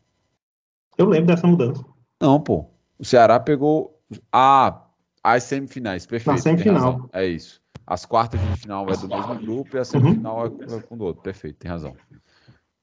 [0.97, 1.83] Eu lembro dessa mudança.
[2.21, 2.65] Não, pô.
[2.99, 3.99] O Ceará pegou.
[4.31, 4.87] Ah,
[5.23, 6.35] as semifinais, perfeito.
[6.35, 7.09] Na semifinal.
[7.13, 7.61] É isso.
[7.85, 10.49] As quartas de final é do mesmo grupo e a semifinal é
[10.81, 11.21] com o outro.
[11.21, 11.95] Perfeito, tem razão.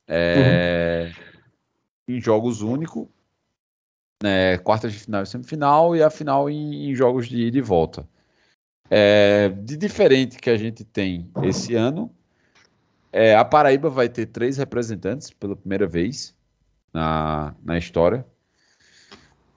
[0.08, 1.12] É,
[2.08, 3.06] Em jogos únicos,
[4.22, 7.62] né, quartas de final e semifinal, e a final em, em jogos de ida e
[7.62, 8.08] volta.
[8.90, 12.10] É, de diferente que a gente tem esse ano,
[13.12, 16.34] é, a Paraíba vai ter três representantes pela primeira vez
[16.92, 18.26] na, na história,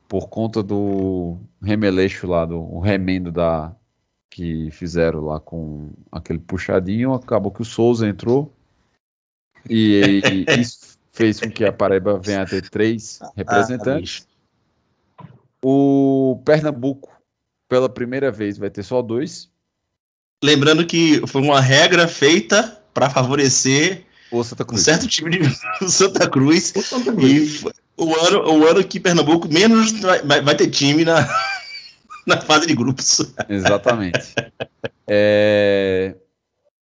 [0.07, 3.73] por conta do remeleixo lá, do remendo da,
[4.29, 8.53] que fizeram lá com aquele puxadinho, acabou que o Souza entrou
[9.69, 14.27] e, e isso fez com que a Paraíba venha a ter três representantes.
[15.63, 17.11] O Pernambuco,
[17.69, 19.51] pela primeira vez, vai ter só dois.
[20.43, 24.81] Lembrando que foi uma regra feita para favorecer O Santa um Cruz.
[24.83, 25.55] certo time de
[25.91, 26.73] Santa Cruz.
[26.75, 27.59] O Santa E Cruz.
[27.61, 31.27] foi o ano, o ano que Pernambuco menos vai, vai- ter time na,
[32.25, 33.19] na fase de grupos.
[33.47, 34.33] Exatamente.
[35.07, 36.15] É,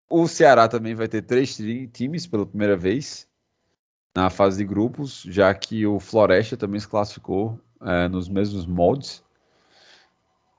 [0.09, 1.57] O Ceará também vai ter três
[1.91, 3.27] times pela primeira vez
[4.15, 9.21] na fase de grupos, já que o Floresta também se classificou é, nos mesmos moldes.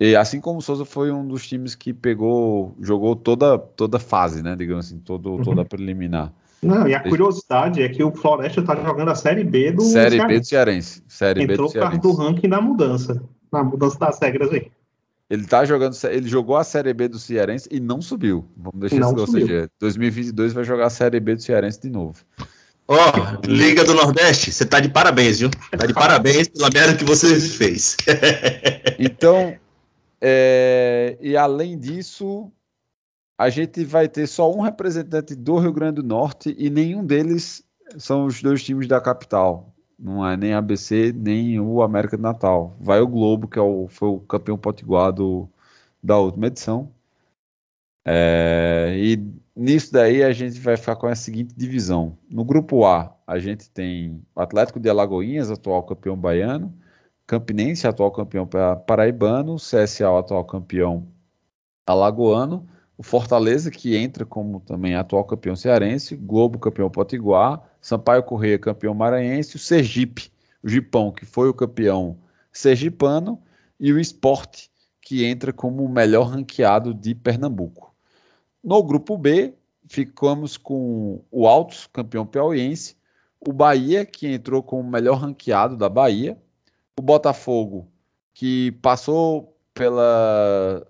[0.00, 4.42] E assim como o Souza foi um dos times que pegou, jogou toda toda fase,
[4.42, 4.56] né?
[4.56, 6.32] Digamos assim, todo, toda a preliminar.
[6.62, 10.16] Não, e a curiosidade é que o Floresta tá jogando a Série B do Série
[10.16, 10.28] Ceará.
[10.28, 11.02] B do Cearense.
[11.06, 12.16] Série B Entrou do por causa Cearense.
[12.16, 13.22] do ranking da mudança.
[13.52, 14.70] Na mudança das regras aí.
[15.28, 18.44] Ele tá jogando, ele jogou a Série B do Cearense e não subiu.
[18.56, 19.46] Vamos deixar Não isso, ou subiu.
[19.46, 22.16] seja, 2022 vai jogar a Série B do Cearense de novo.
[22.88, 22.96] Ó,
[23.46, 25.50] Liga do Nordeste, você tá de parabéns, viu?
[25.70, 27.96] Tá de parabéns pela merda que você fez.
[28.98, 29.54] Então,
[30.20, 32.52] é, e além disso,
[33.38, 37.64] a gente vai ter só um representante do Rio Grande do Norte e nenhum deles
[37.98, 39.74] são os dois times da capital.
[39.98, 42.76] Não é nem ABC, nem o América do Natal.
[42.80, 45.48] Vai o Globo, que é o, foi o campeão potiguar do,
[46.02, 46.90] da última edição.
[48.04, 49.22] É, e
[49.54, 52.16] nisso daí a gente vai ficar com a seguinte divisão.
[52.30, 56.74] No grupo A, a gente tem o Atlético de Alagoinhas, atual campeão baiano,
[57.30, 61.06] Campinense, atual campeão pa- paraibano, CSA, atual campeão
[61.86, 62.68] alagoano,
[62.98, 68.94] o Fortaleza, que entra como também atual campeão cearense, Globo, campeão potiguar, Sampaio Correia, campeão
[68.94, 72.18] maranhense, o Sergipe, o Gipão, que foi o campeão
[72.50, 73.40] sergipano,
[73.78, 74.68] e o Esporte,
[75.00, 77.94] que entra como o melhor ranqueado de Pernambuco.
[78.60, 79.54] No grupo B,
[79.86, 82.96] ficamos com o Altos, campeão piauiense,
[83.40, 86.36] o Bahia, que entrou como o melhor ranqueado da Bahia,
[87.00, 87.90] o Botafogo,
[88.34, 90.86] que passou pela,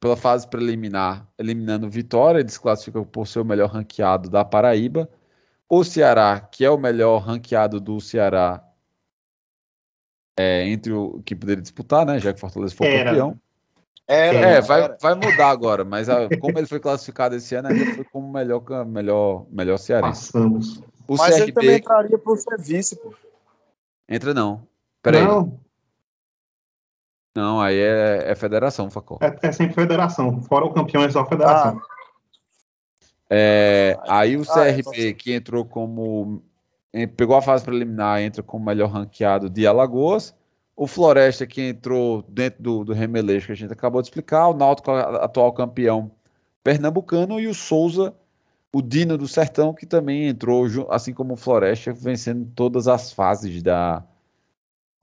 [0.00, 5.08] pela fase preliminar, eliminando o Vitória, desclassifica por ser o melhor ranqueado da Paraíba,
[5.68, 8.62] o Ceará, que é o melhor ranqueado do Ceará
[10.36, 12.18] é, entre o que poderia disputar, né?
[12.18, 13.10] Já que Fortaleza foi Era.
[13.10, 13.40] campeão.
[14.08, 14.98] Era, É, vai, era.
[15.00, 18.60] vai mudar agora, mas a- como ele foi classificado esse ano, ainda foi como melhor,
[18.84, 20.32] melhor, melhor cearense.
[20.32, 20.82] Passamos.
[21.06, 23.14] O Mas ele também CRB entraria pro ser vice, pô.
[24.08, 24.66] entra não.
[25.04, 25.22] Peraí.
[25.22, 25.60] Não,
[27.36, 29.18] Não, aí é, é federação, Facol.
[29.20, 30.42] é, é sempre federação.
[30.42, 31.78] Fora o campeão é só federação.
[33.28, 36.42] É, aí o Ah, é, que entrou como.
[37.16, 40.34] Pegou a fase preliminar, entra como melhor ranqueado de Alagoas.
[40.76, 44.48] O Floresta, que entrou dentro do, do remeleixo que a gente acabou de explicar.
[44.48, 46.10] O Náutico, atual campeão
[46.62, 47.38] pernambucano.
[47.40, 48.14] E o Souza,
[48.72, 53.62] o Dino do Sertão, que também entrou, assim como o Floresta, vencendo todas as fases
[53.62, 54.04] da,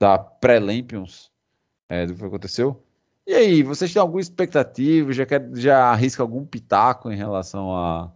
[0.02, 1.32] da pré-Lampions
[1.88, 2.84] é, do que aconteceu.
[3.28, 5.14] E aí, vocês têm alguma expectativa?
[5.14, 8.12] Já, quer, já arrisca algum pitaco em relação à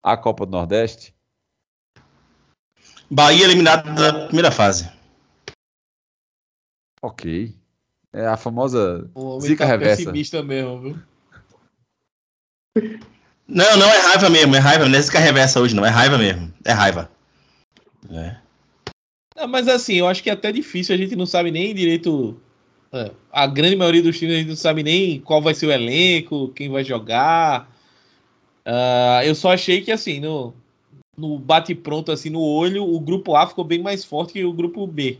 [0.00, 1.12] à Copa do Nordeste?
[3.10, 4.88] Bahia eliminado da primeira fase.
[7.02, 7.58] Ok.
[8.12, 9.96] É a famosa O zica tá reversa.
[9.96, 11.02] pessimista mesmo, viu?
[13.48, 14.88] Não, não é raiva mesmo, é raiva.
[14.88, 15.84] Não é esse reversa hoje, não.
[15.84, 16.52] É raiva mesmo.
[16.64, 17.10] É raiva.
[18.10, 18.43] É.
[19.44, 22.34] Não, mas assim, eu acho que é até difícil, a gente não sabe nem direito.
[22.90, 25.70] é, a grande maioria dos times a gente não sabe nem qual vai ser o
[25.70, 27.70] elenco, quem vai jogar.
[28.64, 30.54] Ah, eu só achei que assim, no,
[31.14, 34.86] no bate-pronto, assim, no olho, o grupo A ficou bem mais forte que o grupo
[34.86, 35.18] B.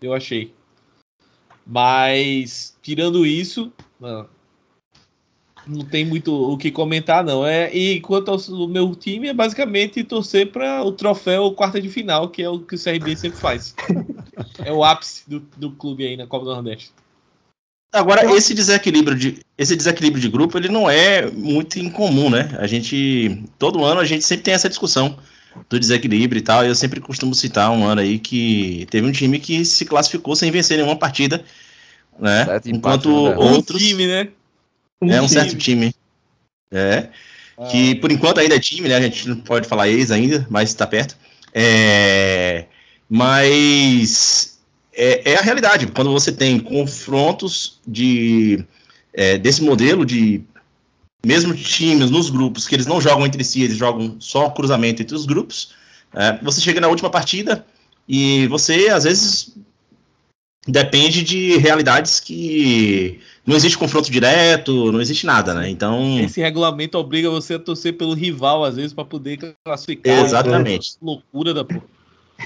[0.00, 0.54] Eu achei.
[1.66, 4.26] Mas, tirando isso, ah,
[5.70, 7.46] não tem muito o que comentar, não.
[7.46, 12.28] É, e quanto ao meu time, é basicamente torcer para o troféu quarta de final,
[12.28, 13.74] que é o que o CRB sempre faz.
[14.64, 16.92] é o ápice do, do clube aí na Copa do Nordeste.
[17.92, 22.56] Agora, esse desequilíbrio de esse desequilíbrio de grupo, ele não é muito incomum, né?
[22.58, 25.18] A gente todo ano a gente sempre tem essa discussão
[25.68, 26.64] do desequilíbrio e tal.
[26.64, 30.36] E eu sempre costumo citar um ano aí que teve um time que se classificou
[30.36, 31.44] sem vencer nenhuma partida,
[32.16, 32.44] né?
[32.44, 33.50] Certo Enquanto empate, né?
[33.50, 34.28] outros Um time, né?
[35.02, 35.94] É um certo time.
[36.72, 37.08] É.
[37.70, 38.96] Que por enquanto ainda é time, né?
[38.96, 41.16] A gente não pode falar ex ainda, mas está perto.
[41.52, 42.64] É,
[43.08, 44.58] mas
[44.94, 45.86] é, é a realidade.
[45.88, 48.64] Quando você tem confrontos de
[49.12, 50.42] é, desse modelo de
[51.24, 55.14] mesmo times nos grupos que eles não jogam entre si, eles jogam só cruzamento entre
[55.14, 55.74] os grupos.
[56.14, 57.66] é, você chega na última partida
[58.08, 59.54] e você às vezes
[60.66, 63.20] depende de realidades que
[63.50, 65.68] não existe confronto direto, não existe nada, né?
[65.68, 70.24] Então Esse regulamento obriga você a torcer pelo rival, às vezes, pra poder classificar.
[70.24, 70.92] Exatamente.
[70.92, 71.82] É loucura da porra.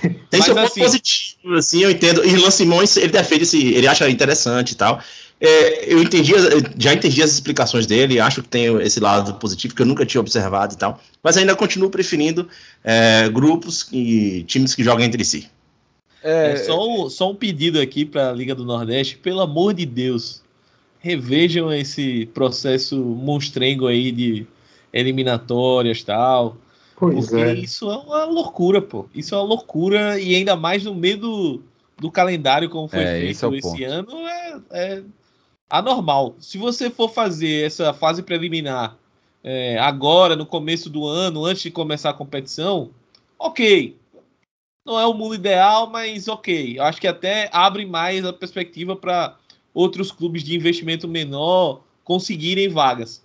[0.03, 2.25] Tem Mas seu ponto assim- positivo, assim, eu entendo.
[2.25, 5.01] E Irlan Simões, ele defende esse, ele acha interessante e tal.
[5.41, 6.33] É, eu entendi,
[6.79, 10.21] já entendi as explicações dele, acho que tem esse lado positivo que eu nunca tinha
[10.21, 11.01] observado e tal.
[11.23, 12.49] Mas ainda continuo preferindo
[12.83, 15.49] é, grupos e times que jogam entre si.
[16.23, 20.43] É, só, um, só um pedido aqui pra Liga do Nordeste, pelo amor de Deus,
[21.05, 24.47] revejam esse processo monstrengo aí de
[24.91, 26.57] eliminatórias e tal.
[26.97, 27.53] Pois Porque é.
[27.53, 29.05] isso é uma loucura, pô.
[29.15, 31.63] Isso é uma loucura e ainda mais no meio do,
[31.99, 35.03] do calendário como foi É, esse é feito esse ano é, é
[35.69, 36.37] anormal.
[36.39, 38.97] Se você for fazer essa fase preliminar
[39.43, 42.89] é, agora, no começo do ano, antes de começar a competição,
[43.39, 43.95] ok.
[44.87, 46.79] Não é o mundo ideal, mas ok.
[46.79, 49.37] Eu acho que até abre mais a perspectiva para
[49.75, 53.25] outros clubes de investimento menor conseguirem vagas.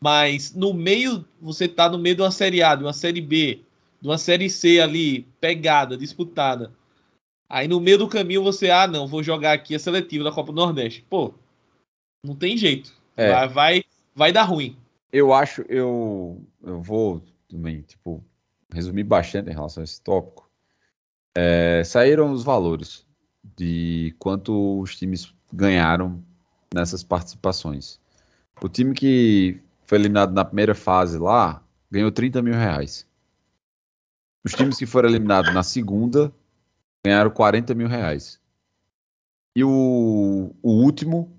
[0.00, 3.62] Mas no meio, você tá no meio de uma Série A, de uma Série B,
[4.00, 6.72] de uma Série C ali, pegada, disputada.
[7.48, 10.52] Aí no meio do caminho você, ah, não, vou jogar aqui a seletiva da Copa
[10.52, 11.04] do Nordeste.
[11.10, 11.34] Pô,
[12.24, 12.92] não tem jeito.
[13.16, 13.32] É.
[13.32, 13.84] Vai, vai,
[14.14, 14.76] vai dar ruim.
[15.12, 18.22] Eu acho, eu, eu vou também, tipo,
[18.72, 20.48] resumir bastante em relação a esse tópico.
[21.34, 23.06] É, saíram os valores
[23.56, 26.22] de quanto os times ganharam
[26.74, 28.00] nessas participações.
[28.62, 33.06] O time que foi eliminado na primeira fase lá ganhou 30 mil reais.
[34.44, 36.32] Os times que foram eliminados na segunda
[37.04, 38.40] ganharam 40 mil reais.
[39.54, 41.32] E o, o último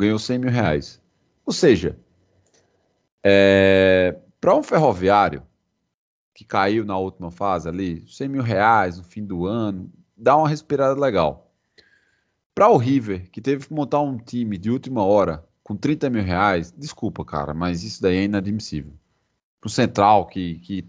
[0.00, 1.00] ganhou 100 mil reais.
[1.46, 1.98] Ou seja,
[3.22, 5.42] é, para um ferroviário
[6.34, 10.48] que caiu na última fase ali, 100 mil reais no fim do ano, dá uma
[10.48, 11.43] respirada legal.
[12.54, 16.22] Para o River, que teve que montar um time de última hora com 30 mil
[16.22, 18.92] reais, desculpa, cara, mas isso daí é inadmissível.
[19.60, 20.86] Para o Central, que, que,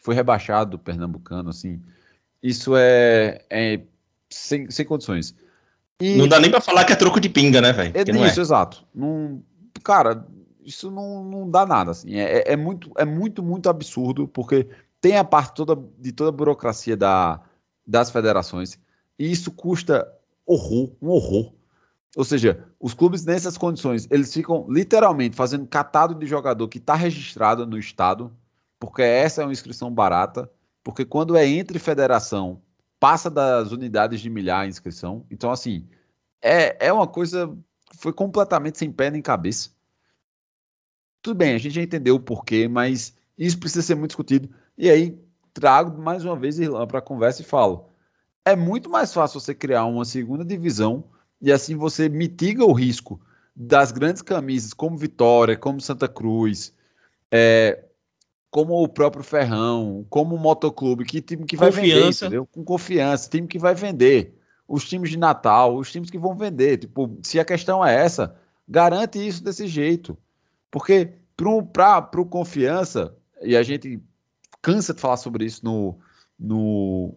[0.00, 1.82] foi rebaixado do Pernambucano, assim,
[2.42, 3.80] isso é, é
[4.30, 5.34] sem, sem condições.
[6.00, 7.92] E- Não dá nem pra falar que é troco de pinga, né, velho?
[7.94, 8.28] é não é.
[8.28, 8.86] isso, exato.
[8.94, 9.42] Não,
[9.84, 10.26] cara,
[10.64, 11.90] isso não, não dá nada.
[11.90, 12.14] Assim.
[12.14, 14.66] É, é- é muito, é muito, muito absurdo, porque
[15.00, 17.40] tem a parte toda de toda a burocracia da,
[17.86, 18.78] das federações,
[19.18, 20.10] e isso custa
[20.48, 21.52] horror, um horror.
[22.16, 26.94] Ou seja, os clubes nessas condições, eles ficam literalmente fazendo catado de jogador que está
[26.94, 28.32] registrado no estado,
[28.80, 30.50] porque essa é uma inscrição barata,
[30.82, 32.62] porque quando é entre federação,
[32.98, 35.24] passa das unidades de milhar a inscrição.
[35.30, 35.86] Então, assim,
[36.40, 37.56] é, é uma coisa
[37.96, 39.70] foi completamente sem pé nem cabeça.
[41.22, 44.48] Tudo bem, a gente já entendeu o porquê, mas isso precisa ser muito discutido.
[44.76, 45.18] E aí,
[45.52, 47.87] trago mais uma vez Irlan para a conversa e falo:
[48.50, 51.04] é muito mais fácil você criar uma segunda divisão
[51.40, 53.20] e assim você mitiga o risco
[53.54, 56.72] das grandes camisas como Vitória, como Santa Cruz,
[57.30, 57.84] é,
[58.50, 62.26] como o próprio Ferrão, como o Motoclube, que time que vai vender, Confiança.
[62.26, 62.46] entendeu?
[62.46, 64.38] Com confiança, time que vai vender.
[64.66, 66.78] Os times de Natal, os times que vão vender.
[66.78, 68.36] Tipo, se a questão é essa,
[68.66, 70.16] garante isso desse jeito.
[70.70, 71.12] Porque
[71.72, 74.00] para o confiança, e a gente
[74.60, 75.98] cansa de falar sobre isso no,
[76.38, 77.14] no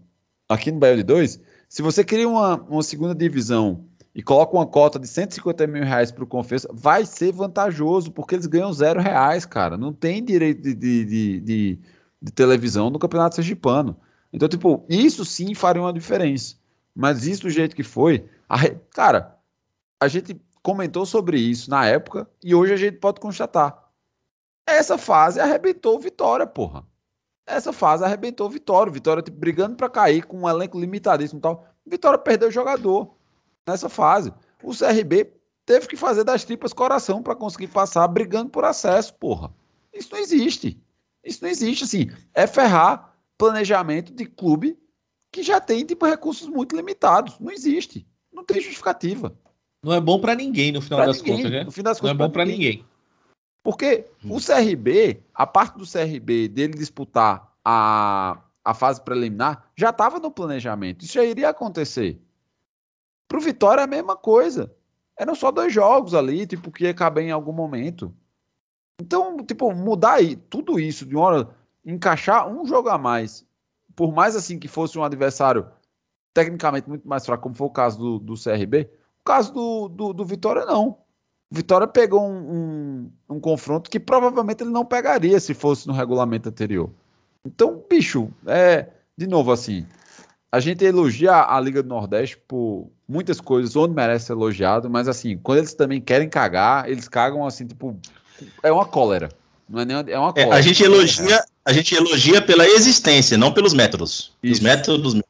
[0.54, 1.40] aqui no Bahia de 2,
[1.70, 6.12] se você cria uma, uma segunda divisão e coloca uma cota de 150 mil reais
[6.12, 9.78] para o confiança, vai ser vantajoso, porque eles ganham zero reais, cara.
[9.78, 11.80] Não tem direito de, de, de, de-
[12.22, 13.98] de televisão no Campeonato Sergipano.
[14.32, 16.56] Então, tipo, isso sim faria uma diferença.
[16.94, 18.58] Mas isso do jeito que foi, a
[18.94, 19.38] cara,
[20.00, 23.90] a gente comentou sobre isso na época e hoje a gente pode constatar.
[24.68, 26.84] Essa fase arrebentou Vitória, porra.
[27.52, 28.92] Essa fase arrebentou o Vitória.
[28.92, 31.66] Vitória tipo, brigando para cair com um elenco limitadíssimo e tal.
[31.86, 33.14] Vitória perdeu o jogador
[33.68, 34.34] nessa fase.
[34.64, 35.32] O CRB
[35.66, 39.52] teve que fazer das tripas coração para conseguir passar brigando por acesso, porra.
[39.94, 40.82] Isso não existe.
[41.24, 42.10] Isso não existe, assim.
[42.34, 44.78] É ferrar planejamento de clube
[45.32, 47.40] que já tem, tipo, recursos muito limitados.
[47.40, 48.08] Não existe.
[48.32, 49.36] Não tem justificativa.
[49.84, 51.64] Não é bom pra ninguém no final Pra das ninguém, contas, né?
[51.64, 52.86] no fim das Não é contas, bom pra ninguém.
[53.64, 60.20] Porque o CRB, a parte do CRB dele disputar a, a fase preliminar, já estava
[60.20, 61.06] no planejamento.
[61.06, 62.20] Isso já iria acontecer.
[63.28, 64.74] Pro Vitória é a mesma coisa.
[65.18, 68.14] Eram só dois jogos ali, tipo, que ia caber em algum momento.
[69.00, 71.50] Então, tipo, mudar aí tudo isso de uma hora,
[71.86, 73.46] encaixar um jogo a mais,
[73.96, 75.68] por mais assim que fosse um adversário
[76.34, 78.90] tecnicamente muito mais fraco, como foi o caso do, do CRB,
[79.22, 80.98] o caso do, do, do Vitória não.
[81.54, 86.48] Vitória pegou um, um, um confronto que provavelmente ele não pegaria se fosse no regulamento
[86.48, 86.90] anterior.
[87.46, 88.88] Então, bicho, é
[89.18, 89.86] de novo assim,
[90.50, 95.10] a gente elogia a Liga do Nordeste por muitas coisas onde merece ser elogiado, mas
[95.10, 97.98] assim, quando eles também querem cagar, eles cagam assim, tipo,
[98.64, 99.30] é uma cólera.
[99.68, 100.56] Não é nem uma- é uma É, cólera.
[100.56, 104.34] a gente elogia, a gente elogia pela existência, não pelos métodos.
[104.42, 104.64] Os Isso.
[104.64, 105.22] métodos.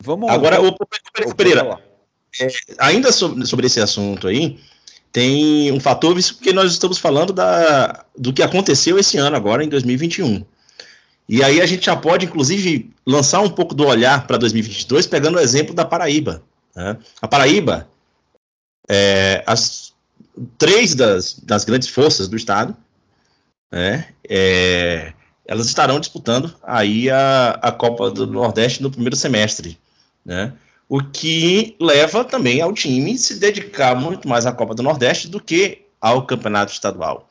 [0.00, 1.80] Vamos Agora, o, o Pereira,
[2.36, 2.50] falar.
[2.78, 4.58] ainda sobre, sobre esse assunto aí,
[5.12, 9.62] tem um fator, isso porque nós estamos falando da, do que aconteceu esse ano, agora
[9.62, 10.44] em 2021.
[11.28, 15.38] E aí a gente já pode, inclusive, lançar um pouco do olhar para 2022, pegando
[15.38, 16.42] o exemplo da Paraíba.
[16.74, 16.98] né?
[17.22, 17.88] A Paraíba,
[18.88, 19.92] é, as
[20.58, 22.76] três das, das grandes forças do Estado,
[23.72, 25.12] né, é,
[25.46, 29.78] elas estarão disputando aí a, a Copa do Nordeste no primeiro semestre.
[30.24, 30.52] Né?
[30.88, 35.40] O que leva também ao time se dedicar muito mais à Copa do Nordeste do
[35.40, 37.28] que ao Campeonato Estadual.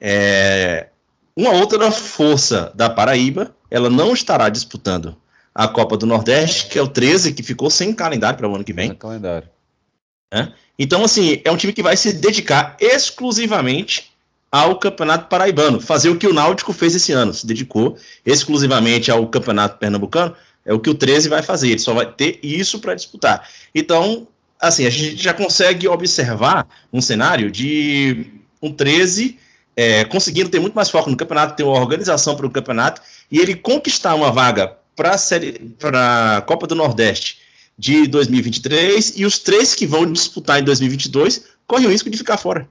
[0.00, 0.88] É,
[1.36, 5.16] uma outra força da Paraíba, ela não estará disputando
[5.54, 8.64] a Copa do Nordeste, que é o 13, que ficou sem calendário para o ano
[8.64, 8.90] que vem.
[8.90, 9.48] No calendário.
[10.78, 14.10] Então, assim, é um time que vai se dedicar exclusivamente
[14.50, 19.26] ao Campeonato Paraibano, fazer o que o Náutico fez esse ano, se dedicou exclusivamente ao
[19.28, 22.94] Campeonato Pernambucano, é o que o 13 vai fazer, ele só vai ter isso para
[22.94, 23.48] disputar.
[23.74, 24.26] Então,
[24.58, 28.26] assim, a gente já consegue observar um cenário de
[28.62, 29.38] um 13
[29.76, 33.00] é, conseguindo ter muito mais foco no campeonato, ter uma organização para o campeonato,
[33.30, 37.38] e ele conquistar uma vaga para a Copa do Nordeste
[37.78, 42.36] de 2023, e os três que vão disputar em 2022 correm o risco de ficar
[42.36, 42.68] fora.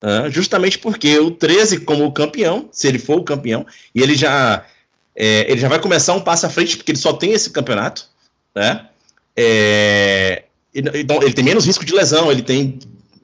[0.00, 4.64] Ah, justamente porque o 13, como campeão, se ele for o campeão, e ele já
[5.20, 8.06] é, ele já vai começar um passo à frente, porque ele só tem esse campeonato,
[8.54, 8.86] né?
[9.36, 12.78] É, então, ele tem menos risco de lesão, ele tem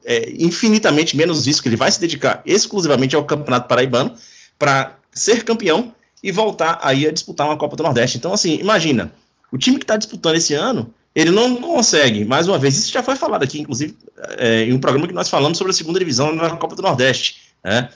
[0.05, 4.17] é, infinitamente menos risco, ele vai se dedicar exclusivamente ao Campeonato Paraibano
[4.59, 8.19] para ser campeão e voltar aí a disputar uma Copa do Nordeste.
[8.19, 9.13] Então, assim, imagina,
[9.53, 13.05] o time que está disputando esse ano, ele não consegue, mais uma vez, isso já
[13.05, 13.97] foi falado aqui, inclusive,
[14.37, 17.53] é, em um programa que nós falamos sobre a segunda divisão na Copa do Nordeste,
[17.63, 17.89] né?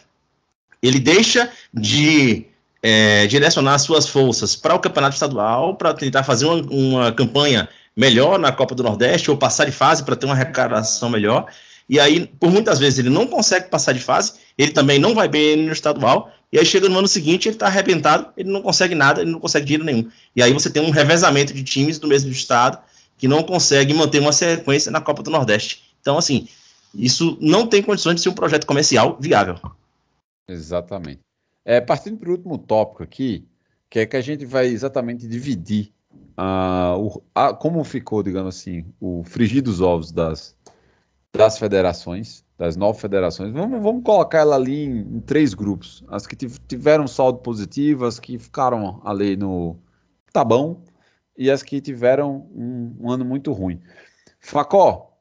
[0.80, 2.46] Ele deixa de
[2.88, 8.38] é, direcionar suas forças para o campeonato estadual, para tentar fazer uma, uma, campanha melhor
[8.38, 11.46] na Copa do Nordeste, ou passar de fase para ter uma arrecadação melhor.
[11.86, 15.28] E aí, por muitas vezes, ele não consegue passar de fase, ele também não vai
[15.28, 18.94] bem no estadual, e aí chega no ano seguinte, ele está arrebentado, ele não consegue
[18.94, 20.08] nada, ele não consegue dinheiro nenhum.
[20.34, 22.78] E aí você tem um revezamento de times do mesmo estado
[23.18, 25.82] que não consegue manter uma sequência na Copa do Nordeste.
[26.00, 26.48] Então, assim,
[26.94, 29.56] isso não tem condições de ser um projeto comercial viável.
[30.48, 31.20] Exatamente.
[31.64, 33.46] É, partindo para o último tópico aqui,
[33.90, 35.92] que é que a gente vai exatamente dividir
[36.38, 40.56] uh, o, a, como ficou, digamos assim, o frigir dos ovos das,
[41.32, 43.52] das federações, das nove federações.
[43.52, 46.04] Vamos, vamos colocar ela ali em, em três grupos.
[46.08, 49.76] As que tiveram saldo positivo, as que ficaram ali no
[50.32, 50.82] tá bom,
[51.36, 53.80] e as que tiveram um, um ano muito ruim.
[54.40, 55.16] Facó,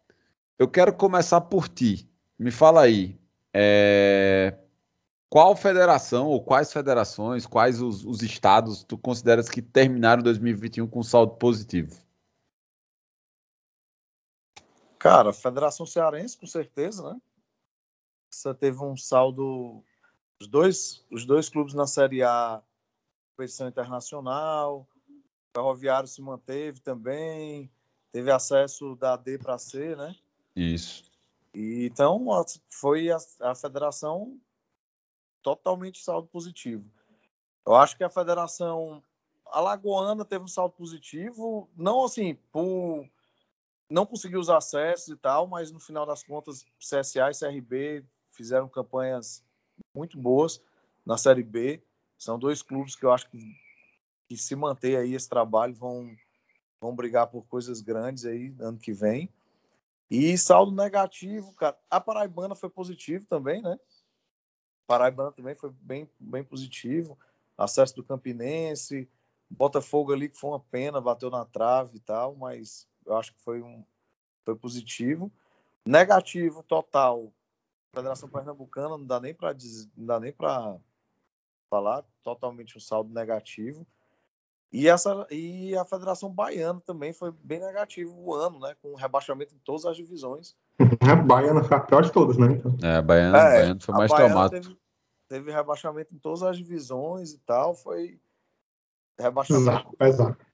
[0.59, 2.09] eu quero começar por ti.
[2.37, 3.17] Me fala aí.
[3.53, 4.53] É,
[5.29, 11.03] qual federação ou quais federações, quais os, os, estados tu consideras que terminaram 2021 com
[11.03, 11.95] saldo positivo?
[14.97, 17.21] Cara, Federação Cearense, com certeza, né?
[18.29, 19.83] Você teve um saldo.
[20.39, 22.61] Os dois, os dois clubes na Série A,
[23.35, 24.87] competição internacional.
[25.09, 27.69] O Ferroviário se manteve também.
[28.11, 30.15] Teve acesso da D para C, né?
[30.55, 31.03] Isso.
[31.53, 32.25] E, então,
[32.69, 34.39] foi a, a federação
[35.55, 36.83] totalmente saldo positivo.
[37.65, 39.01] Eu acho que a federação
[39.45, 43.07] alagoana teve um saldo positivo, não assim, por
[43.89, 48.67] não conseguiu os acessos e tal, mas no final das contas, CSA e CRB fizeram
[48.67, 49.41] campanhas
[49.95, 50.61] muito boas
[51.05, 51.81] na Série B.
[52.17, 53.39] São dois clubes que eu acho que,
[54.27, 56.13] que se manter aí esse trabalho vão,
[56.81, 59.29] vão brigar por coisas grandes aí ano que vem.
[60.11, 61.77] E saldo negativo, cara.
[61.89, 63.79] A Paraibana foi positivo também, né?
[64.87, 67.19] Paraibana também foi bem, bem positivo.
[67.57, 69.09] Acesso do Campinense,
[69.49, 73.41] Botafogo ali que foi uma pena, bateu na trave e tal, mas eu acho que
[73.41, 73.83] foi um
[74.43, 75.31] foi positivo.
[75.85, 77.31] Negativo total,
[77.93, 79.53] Federação Pernambucana, não dá nem para
[79.95, 80.77] não dá nem para
[81.69, 83.85] falar, totalmente um saldo negativo.
[84.71, 88.75] E, essa, e a Federação Baiana também foi bem negativo o ano, né?
[88.81, 90.55] Com rebaixamento em todas as divisões.
[91.01, 92.51] A Baiana foi a pior de todas, né?
[92.51, 92.75] Então.
[92.83, 94.49] É, a Baiana, É, Baiana foi a mais Baiana.
[94.49, 94.77] Teve,
[95.27, 97.73] teve rebaixamento em todas as divisões e tal.
[97.73, 98.19] Foi
[99.17, 100.45] rebaixamento, Exato, exato.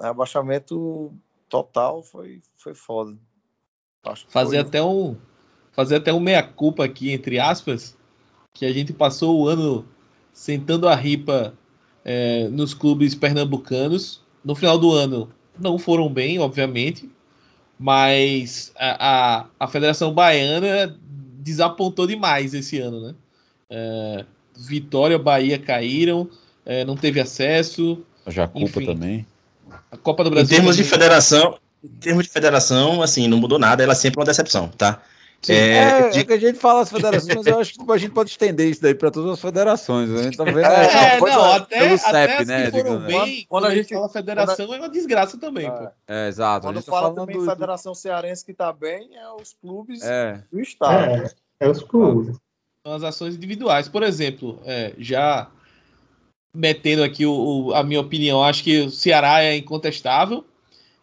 [0.00, 1.12] rebaixamento
[1.48, 3.16] total, foi, foi foda.
[4.04, 5.16] Acho Fazer foi- até um
[5.72, 7.98] fazer até um meia culpa aqui entre aspas,
[8.54, 9.86] que a gente passou o ano
[10.32, 11.52] sentando a ripa
[12.08, 14.20] é, nos clubes pernambucanos.
[14.44, 15.28] No final do ano
[15.58, 17.10] não foram bem, obviamente,
[17.78, 20.96] mas a, a, a Federação Baiana
[21.40, 23.14] desapontou demais esse ano, né?
[23.68, 24.24] É,
[24.56, 26.30] Vitória, Bahia caíram,
[26.64, 27.98] é, não teve acesso.
[28.24, 29.26] A Jacupa também.
[29.90, 30.56] A Copa do Em Brasil.
[30.56, 34.18] termos de também- federação, em termos de federação, assim, não mudou nada, ela é sempre
[34.20, 35.02] uma decepção, tá?
[35.42, 37.92] Sim, É, é, de- é que a gente fala as federações, mas eu acho que
[37.92, 40.10] a gente pode estender isso daí para todas as federações.
[40.10, 42.64] A gente tá vendo É, É, Pois não, é, até, pelo até CEP, as né,
[42.64, 45.70] que foram digamos, bem, Quando- quando, a gente a fala federação, é uma desgraça também,
[45.70, 45.84] pô.
[45.84, 46.66] É, É, exato.
[46.66, 49.52] a Quando gente tá fala falando também do- Federação Cearense que tá bem, é os
[49.52, 51.04] clubes É, do estado.
[51.04, 51.30] É,
[51.60, 52.36] é os clubes.
[52.84, 53.88] São as ações individuais.
[53.88, 55.48] Por exemplo, é, já
[56.52, 60.44] metendo aqui o, o- a minha opinião, acho que o Ceará é incontestável.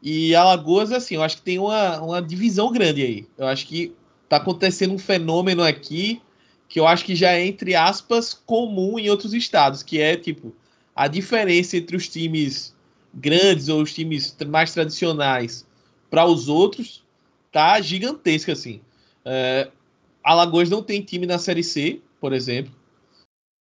[0.01, 3.27] E Alagoas, assim, eu acho que tem uma, uma divisão grande aí.
[3.37, 3.95] Eu acho que
[4.33, 6.21] tá acontecendo um fenômeno aqui
[6.67, 10.51] que eu acho que já é, entre aspas, comum em outros estados, que é, tipo,
[10.95, 12.75] a diferença entre os times
[13.13, 15.67] grandes ou os times mais tradicionais
[16.09, 17.03] para os outros
[17.51, 18.81] tá gigantesca, assim.
[19.23, 19.69] É,
[20.23, 22.73] Alagoas não tem time na Série C, por exemplo.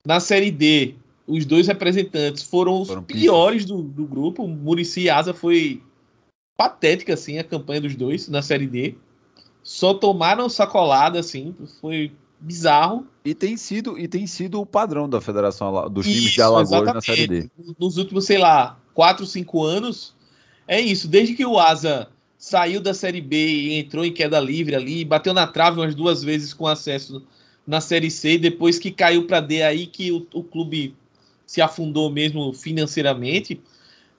[0.07, 0.95] Na Série D,
[1.27, 4.49] os dois representantes foram os Foram piores do, do grupo.
[4.49, 5.83] Murici e Asa foi
[6.57, 8.95] patética, assim, a campanha dos dois na Série D.
[9.63, 13.07] Só tomaram sacolada, assim, foi bizarro.
[13.25, 16.95] e tem sido e tem sido o padrão da federação dos times de Isso, Alagoas
[16.95, 17.51] na série D.
[17.79, 20.15] Nos últimos, sei lá, 4, 5 anos,
[20.67, 21.07] é isso.
[21.07, 25.33] Desde que o Asa saiu da Série B e entrou em queda livre ali, bateu
[25.33, 27.23] na trave umas duas vezes com acesso
[27.65, 30.97] na Série C, e depois que caiu para D aí que o, o clube
[31.47, 33.61] se afundou mesmo financeiramente,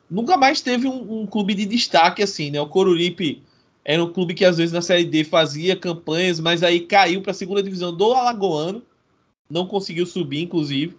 [0.09, 2.61] nunca mais teve um, um clube de destaque assim, né?
[2.61, 3.41] O Coruripe
[3.85, 7.31] era um clube que às vezes na Série D fazia campanhas, mas aí caiu para
[7.31, 8.81] a segunda divisão do Alagoano,
[9.49, 10.97] não conseguiu subir, inclusive.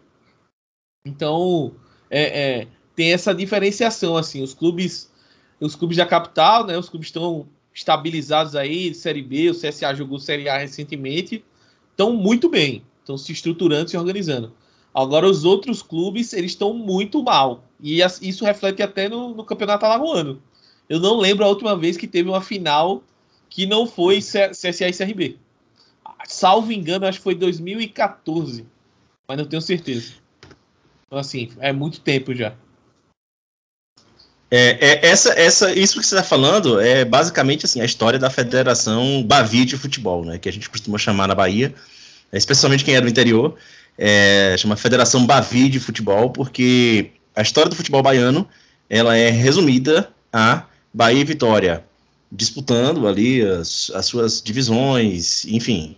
[1.07, 1.75] Então,
[2.11, 5.11] é, é, tem essa diferenciação assim, os clubes,
[5.61, 6.77] os clubes da capital, né?
[6.79, 11.45] Os clubes estão estabilizados aí, Série B, o CSA jogou Série A recentemente,
[11.91, 14.53] estão muito bem, estão se estruturando, se organizando.
[14.95, 17.65] Agora os outros clubes, eles estão muito mal.
[17.81, 20.41] E isso reflete até no, no Campeonato Alagoano.
[20.89, 23.03] Eu não lembro a última vez que teve uma final
[23.49, 25.39] que não foi CSA e CRB.
[26.27, 28.67] Salvo engano, acho que foi 2014.
[29.29, 30.15] Mas não tenho certeza.
[31.07, 32.55] Então, assim, é muito tempo já.
[34.51, 38.31] É, é, essa, essa, isso que você está falando é basicamente assim, a história da
[38.31, 41.75] Federação Bavi de Futebol, né, que a gente costuma chamar na Bahia,
[42.33, 43.57] especialmente quem é do interior,
[43.99, 48.49] é, chama Federação Bavi de Futebol, porque a história do futebol baiano
[48.89, 50.65] ela é resumida a
[50.95, 51.85] Bahia e Vitória,
[52.31, 55.97] disputando ali as, as suas divisões, enfim.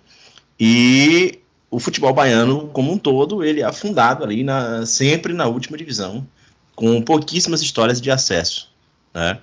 [0.59, 1.39] E
[1.71, 6.27] o futebol baiano como um todo, ele é afundado ali na, sempre na última divisão,
[6.75, 8.71] com pouquíssimas histórias de acesso.
[9.13, 9.39] Né?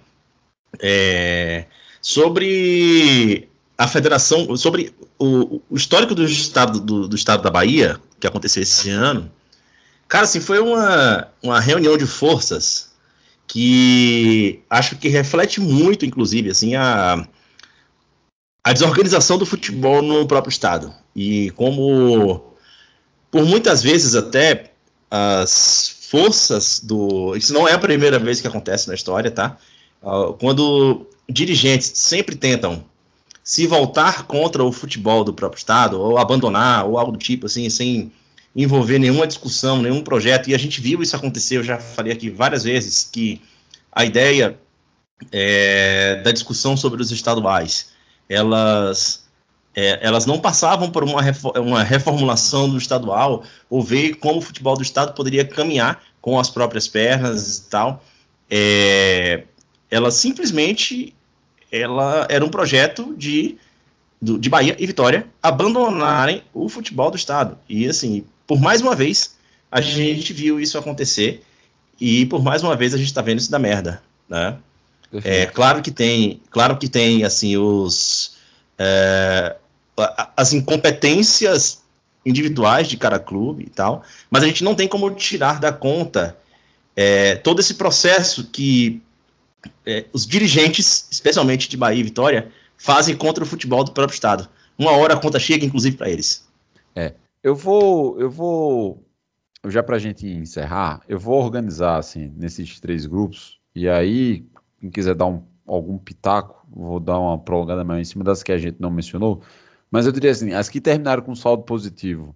[0.81, 1.65] É,
[2.01, 3.47] sobre
[3.77, 8.63] a federação, sobre o, o histórico do estado, do, do estado da Bahia, que aconteceu
[8.63, 9.31] esse ano,
[10.07, 12.92] cara, assim, foi uma, uma reunião de forças
[13.53, 17.23] que acho que reflete muito, inclusive, assim, a,
[18.63, 20.91] a desorganização do futebol no próprio estado.
[21.15, 22.55] E como,
[23.29, 24.71] por muitas vezes até,
[25.11, 27.35] as forças do.
[27.35, 29.55] Isso não é a primeira vez que acontece na história, tá?
[30.01, 32.83] Uh, quando dirigentes sempre tentam
[33.43, 37.69] se voltar contra o futebol do próprio estado, ou abandonar, ou algo do tipo, assim,
[37.69, 38.11] sem
[38.55, 42.29] envolver nenhuma discussão, nenhum projeto, e a gente viu isso acontecer, eu já falei aqui
[42.29, 43.41] várias vezes, que
[43.91, 44.57] a ideia
[45.31, 47.91] é, da discussão sobre os estaduais,
[48.29, 49.27] elas,
[49.75, 51.21] é, elas não passavam por uma,
[51.59, 56.49] uma reformulação do estadual, ou ver como o futebol do estado poderia caminhar com as
[56.49, 58.03] próprias pernas e tal.
[58.49, 59.43] É,
[59.89, 61.13] ela simplesmente
[61.71, 63.57] ela era um projeto de,
[64.21, 67.57] de Bahia e Vitória abandonarem o futebol do estado.
[67.67, 69.35] E assim, por mais uma vez,
[69.71, 71.43] a gente viu isso acontecer
[71.99, 74.57] e por mais uma vez a gente está vendo isso da merda, né?
[75.23, 78.35] É, claro que tem, claro que tem assim os
[78.79, 79.55] é,
[80.35, 81.83] as incompetências
[82.25, 86.35] individuais de cada clube e tal, mas a gente não tem como tirar da conta
[86.95, 89.01] é, todo esse processo que
[89.85, 94.49] é, os dirigentes, especialmente de Bahia e Vitória, fazem contra o futebol do próprio estado.
[94.77, 96.45] Uma hora a conta chega, inclusive, para eles.
[96.95, 97.13] É,
[97.43, 99.05] eu vou, eu vou,
[99.67, 104.47] já para a gente encerrar, eu vou organizar assim nesses três grupos e aí
[104.79, 108.51] quem quiser dar um, algum pitaco, vou dar uma prolongada maior em cima das que
[108.51, 109.41] a gente não mencionou.
[109.91, 112.35] Mas eu diria assim: as que terminaram com saldo positivo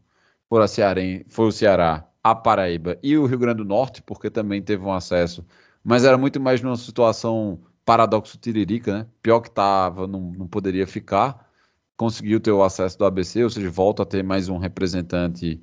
[0.49, 0.68] foram a
[1.30, 4.93] foi o Ceará, a Paraíba e o Rio Grande do Norte, porque também teve um
[4.93, 5.45] acesso,
[5.84, 9.08] mas era muito mais numa situação paradoxo tiririca, né?
[9.22, 11.47] Pior que estava, não, não poderia ficar,
[11.98, 15.62] conseguiu ter o acesso do ABC, ou seja, volta a ter mais um representante.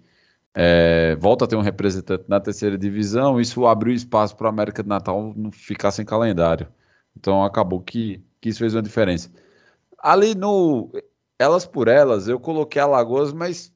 [0.52, 4.82] É, volta a ter um representante na terceira divisão, isso abriu espaço para a América
[4.82, 6.68] de Natal não ficar sem calendário.
[7.16, 9.30] Então acabou que, que isso fez uma diferença.
[9.98, 10.92] Ali no
[11.38, 13.72] Elas por Elas, eu coloquei Alagoas, mas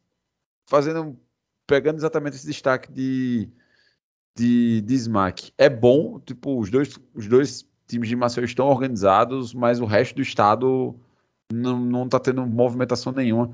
[0.66, 1.18] fazendo
[1.66, 3.48] pegando exatamente esse destaque de,
[4.34, 5.52] de, de SMAC.
[5.58, 10.16] É bom, tipo, os dois, os dois times de Maceió estão organizados, mas o resto
[10.16, 10.98] do estado
[11.52, 13.50] não, não tá tendo movimentação nenhuma.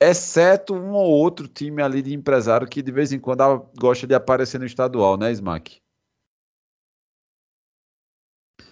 [0.00, 4.14] Exceto um ou outro time ali de empresário que de vez em quando gosta de
[4.14, 5.80] aparecer no estadual, né, Smack?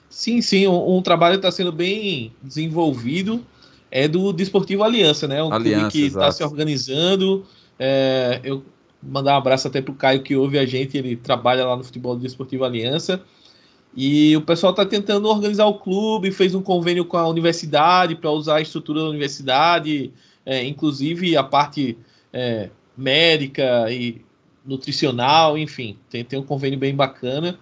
[0.08, 3.44] Sim, sim, um, um trabalho está sendo bem desenvolvido
[3.90, 5.42] é do Desportivo Aliança, né?
[5.42, 7.46] Um Aliança, que está se organizando.
[7.78, 8.64] É, eu
[9.02, 11.84] mandar um abraço até para o Caio que ouve a gente, ele trabalha lá no
[11.84, 13.22] futebol do Desportivo Aliança.
[13.96, 18.30] E o pessoal está tentando organizar o clube, fez um convênio com a universidade para
[18.30, 20.12] usar a estrutura da universidade,
[20.44, 21.96] é, inclusive a parte
[22.30, 24.20] é, médica e
[24.66, 27.58] nutricional, enfim, tem, tem um convênio bem bacana.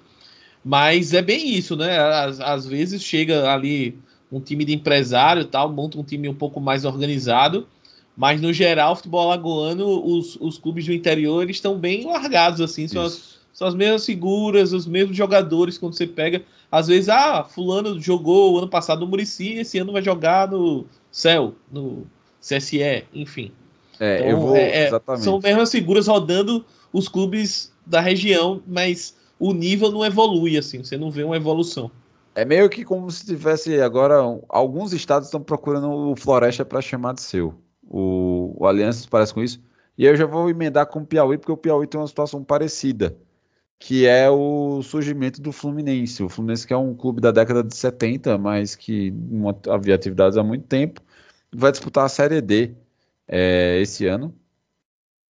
[0.65, 1.99] Mas é bem isso, né?
[1.99, 3.97] Às, às vezes chega ali
[4.33, 7.69] um time de empresário tal, monta um time um pouco mais organizado,
[8.17, 12.89] mas no geral, o futebol alagoano, os, os clubes do interior, estão bem largados, assim,
[12.89, 17.45] são as, são as mesmas figuras, os mesmos jogadores, quando você pega, às vezes, ah,
[17.45, 22.05] fulano jogou ano passado no Murici, esse ano vai jogar no Céu, no
[22.41, 23.53] CSE, enfim.
[24.01, 29.17] É, então, eu vou, é, é, são mesmas figuras rodando os clubes da região, mas
[29.39, 31.91] o nível não evolui assim, você não vê uma evolução.
[32.35, 34.17] É meio que como se tivesse agora
[34.49, 37.55] alguns estados estão procurando o Floresta para chamar de seu.
[37.89, 39.61] O, o Aliança parece com isso.
[39.97, 42.43] E aí eu já vou emendar com o Piauí, porque o Piauí tem uma situação
[42.43, 43.17] parecida,
[43.85, 46.23] que é o surgimento do Fluminense.
[46.23, 50.39] O Fluminense que é um clube da década de 70, mas que não havia atividades
[50.39, 51.03] há muito tempo,
[51.55, 52.75] vai disputar a Série D
[53.29, 54.35] é, esse ano.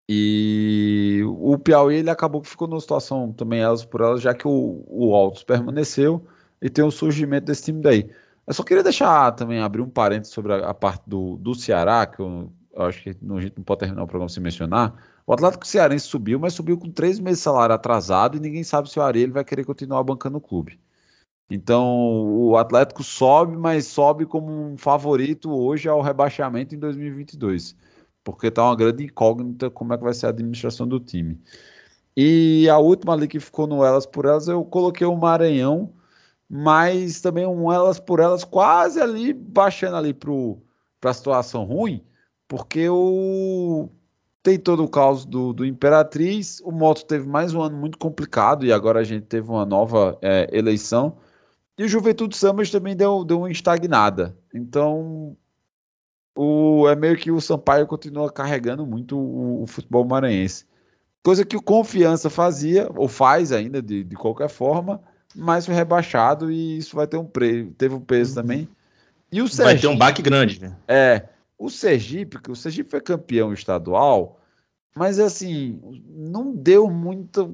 [0.09, 4.47] E o Piauí ele acabou que ficou numa situação também elas por elas, já que
[4.47, 6.25] o, o Altos permaneceu
[6.63, 8.09] e tem o surgimento desse time daí.
[8.47, 12.07] Eu só queria deixar também abrir um parênteses sobre a, a parte do, do Ceará,
[12.07, 14.95] que eu, eu acho que a gente não pode terminar o programa sem mencionar.
[15.27, 18.91] O Atlético Cearense subiu, mas subiu com três meses de salário atrasado e ninguém sabe
[18.91, 20.79] se o Areia vai querer continuar bancando o clube.
[21.51, 21.87] Então
[22.37, 27.77] o Atlético sobe, mas sobe como um favorito hoje ao rebaixamento em 2022
[28.25, 31.39] porque está uma grande incógnita como é que vai ser a administração do time.
[32.17, 35.93] E a última ali que ficou no Elas por Elas, eu coloquei o Maranhão,
[36.49, 42.03] mas também um Elas por Elas quase ali, baixando ali para a situação ruim,
[42.49, 43.91] porque o
[44.45, 48.67] tem todo o caos do, do Imperatriz, o Moto teve mais um ano muito complicado
[48.67, 51.17] e agora a gente teve uma nova é, eleição.
[51.79, 54.37] E o Juventude Sambas também deu, deu uma estagnada.
[54.53, 55.35] Então,
[56.37, 60.67] o, é meio que o Sampaio continua carregando muito o, o, futebol maranhense.
[61.23, 65.01] Coisa que o Confiança fazia, ou faz ainda de, de qualquer forma,
[65.35, 68.43] mas foi rebaixado e isso vai ter um preço, teve um peso uhum.
[68.43, 68.69] também.
[69.33, 70.77] E o Sergipe, vai ter um baque grande, né?
[70.87, 71.29] É.
[71.59, 74.41] O Sergipe, que o Sergipe foi campeão estadual,
[74.95, 77.51] mas assim, não deu muita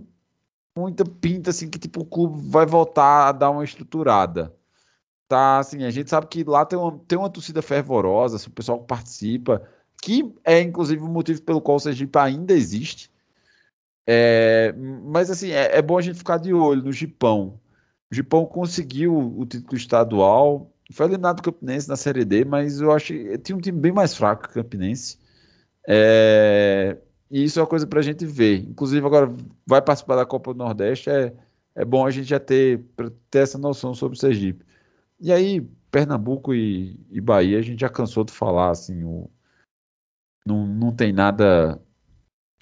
[0.76, 4.54] muita pinta assim que tipo o clube vai voltar a dar uma estruturada
[5.30, 8.52] tá assim, a gente sabe que lá tem uma, tem uma torcida fervorosa, assim, o
[8.52, 9.62] pessoal participa,
[10.02, 13.12] que é inclusive o motivo pelo qual o Sergipe ainda existe.
[14.04, 14.74] É,
[15.04, 17.60] mas assim, é, é, bom a gente ficar de olho no Gipão.
[18.10, 22.92] O Gipão conseguiu o título estadual, foi eliminado do Campinense na Série D, mas eu
[22.92, 25.18] acho que tinha um time bem mais fraco que o Campinense.
[25.86, 26.98] É,
[27.30, 28.64] e isso é uma coisa para a gente ver.
[28.68, 29.32] Inclusive, agora
[29.66, 31.32] vai participar da Copa do Nordeste, é,
[31.74, 32.84] é bom a gente já ter,
[33.30, 34.64] ter essa noção sobre o Sergipe.
[35.20, 35.60] E aí,
[35.90, 39.30] Pernambuco e, e Bahia, a gente já cansou de falar, assim, o,
[40.46, 41.80] não, não tem nada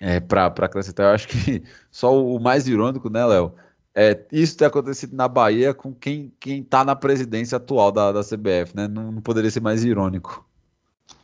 [0.01, 1.07] é, para acrescentar.
[1.07, 3.55] Eu acho que só o mais irônico, né, Léo?
[4.01, 8.23] É, isso ter acontecido na Bahia com quem, quem tá na presidência atual da, da
[8.23, 8.87] CBF, né?
[8.87, 10.47] Não, não poderia ser mais irônico.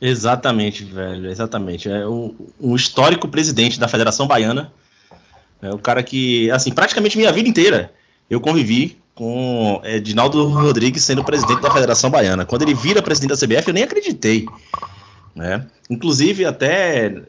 [0.01, 1.89] Exatamente, velho, exatamente.
[1.89, 4.73] É um, um histórico presidente da Federação Baiana.
[5.61, 7.93] É o cara que, assim, praticamente minha vida inteira
[8.29, 12.45] eu convivi com Edinaldo Rodrigues sendo presidente da Federação Baiana.
[12.45, 14.45] Quando ele vira presidente da CBF, eu nem acreditei.
[15.33, 15.65] Né?
[15.89, 17.23] Inclusive, até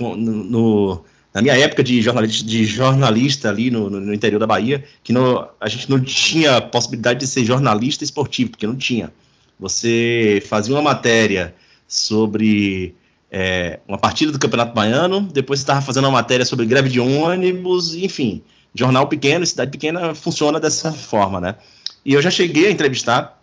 [0.00, 1.04] no
[1.36, 5.46] na minha época de jornalista, de jornalista ali no, no, interior da Bahia, que no,
[5.60, 9.12] a gente não tinha possibilidade de ser jornalista esportivo, porque não tinha.
[9.60, 11.54] Você fazia uma matéria
[11.86, 12.94] sobre
[13.30, 17.00] é, uma partida do Campeonato Baiano, depois você estava fazendo uma matéria sobre greve de
[17.00, 18.42] ônibus, enfim.
[18.74, 21.56] Jornal pequeno, cidade pequena, funciona dessa forma, né?
[22.02, 23.38] E eu já cheguei a entrevistar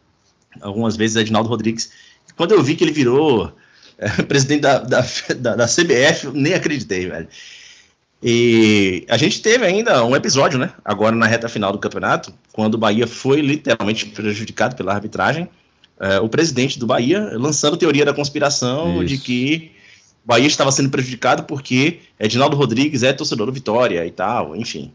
[0.62, 1.92] algumas vezes Edinaldo Rodrigues.
[2.36, 3.54] Quando eu vi que ele virou
[4.00, 5.06] é, presidente da, da,
[5.38, 7.28] da, da CBF, nem acreditei, velho.
[8.26, 10.72] E a gente teve ainda um episódio, né?
[10.86, 15.50] Agora na reta final do campeonato, quando o Bahia foi literalmente prejudicado pela arbitragem.
[16.00, 19.06] É, o presidente do Bahia lançando teoria da conspiração Isso.
[19.06, 19.72] de que
[20.24, 24.94] o Bahia estava sendo prejudicado porque Edinaldo Rodrigues é torcedor do Vitória e tal, enfim.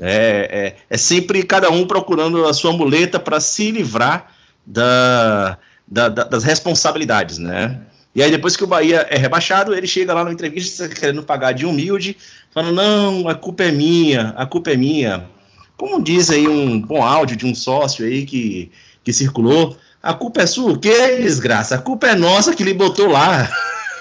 [0.00, 4.32] É, é, é sempre cada um procurando a sua muleta para se livrar
[4.64, 7.80] da, da, da, das responsabilidades, né?
[8.14, 11.52] E aí, depois que o Bahia é rebaixado, ele chega lá na entrevista querendo pagar
[11.52, 12.16] de humilde,
[12.58, 15.28] falando: não, a culpa é minha, a culpa é minha.
[15.76, 18.70] Como diz aí um bom áudio de um sócio aí que,
[19.04, 21.76] que circulou, a culpa é sua, o quê, desgraça?
[21.76, 23.48] A culpa é nossa que lhe botou lá.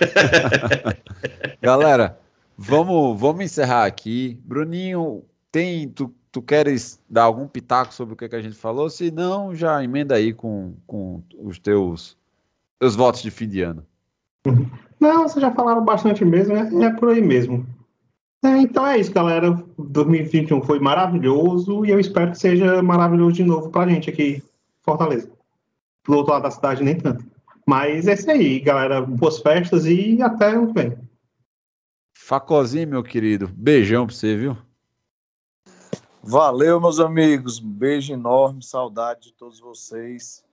[1.61, 2.17] Galera,
[2.57, 4.39] vamos, vamos encerrar aqui.
[4.43, 8.89] Bruninho, tem, tu, tu queres dar algum pitaco sobre o que, que a gente falou?
[8.89, 12.17] Se não, já emenda aí com, com os teus,
[12.79, 13.85] teus votos de fim de ano.
[14.99, 17.67] Não, vocês já falaram bastante mesmo, é, é por aí mesmo.
[18.43, 19.51] É, então é isso, galera.
[19.77, 24.43] 2021 foi maravilhoso e eu espero que seja maravilhoso de novo pra gente aqui
[24.81, 25.29] Fortaleza.
[26.05, 27.25] Do outro lado da cidade, nem tanto.
[27.65, 29.01] Mas é isso aí, galera.
[29.01, 30.97] Boas festas e até o que vem.
[32.15, 33.49] Facozinho, meu querido.
[33.53, 34.57] Beijão pra você, viu?
[36.23, 37.59] Valeu, meus amigos.
[37.59, 40.43] Um beijo enorme, saudade de todos vocês.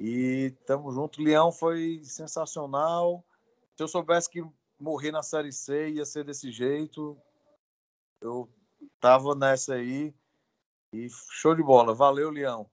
[0.00, 1.22] E tamo junto.
[1.22, 3.22] Leão foi sensacional.
[3.76, 4.42] Se eu soubesse que
[4.80, 7.16] morrer na Série C ia ser desse jeito,
[8.20, 8.48] eu
[8.98, 10.14] tava nessa aí.
[10.92, 11.94] E show de bola.
[11.94, 12.68] Valeu, Leão.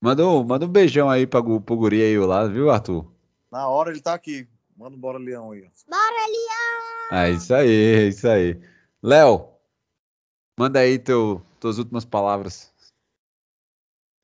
[0.00, 3.10] Manda um, manda um beijão aí pra, pro guri aí lá, viu, Arthur?
[3.50, 4.48] Na hora ele tá aqui.
[4.76, 5.68] Manda um bora, Leão aí.
[5.88, 7.20] Bora, Leão!
[7.20, 8.60] É isso aí, é isso aí.
[9.02, 9.48] Léo,
[10.58, 12.72] manda aí teu, tuas últimas palavras.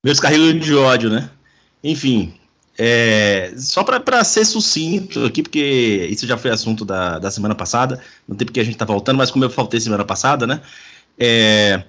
[0.05, 1.31] Meus carregos de ódio, né?
[1.83, 2.39] Enfim,
[2.77, 8.01] é, só para ser sucinto aqui, porque isso já foi assunto da, da semana passada,
[8.27, 10.61] não tem porque a gente tá voltando, mas como eu faltei semana passada, né?
[11.19, 11.85] É,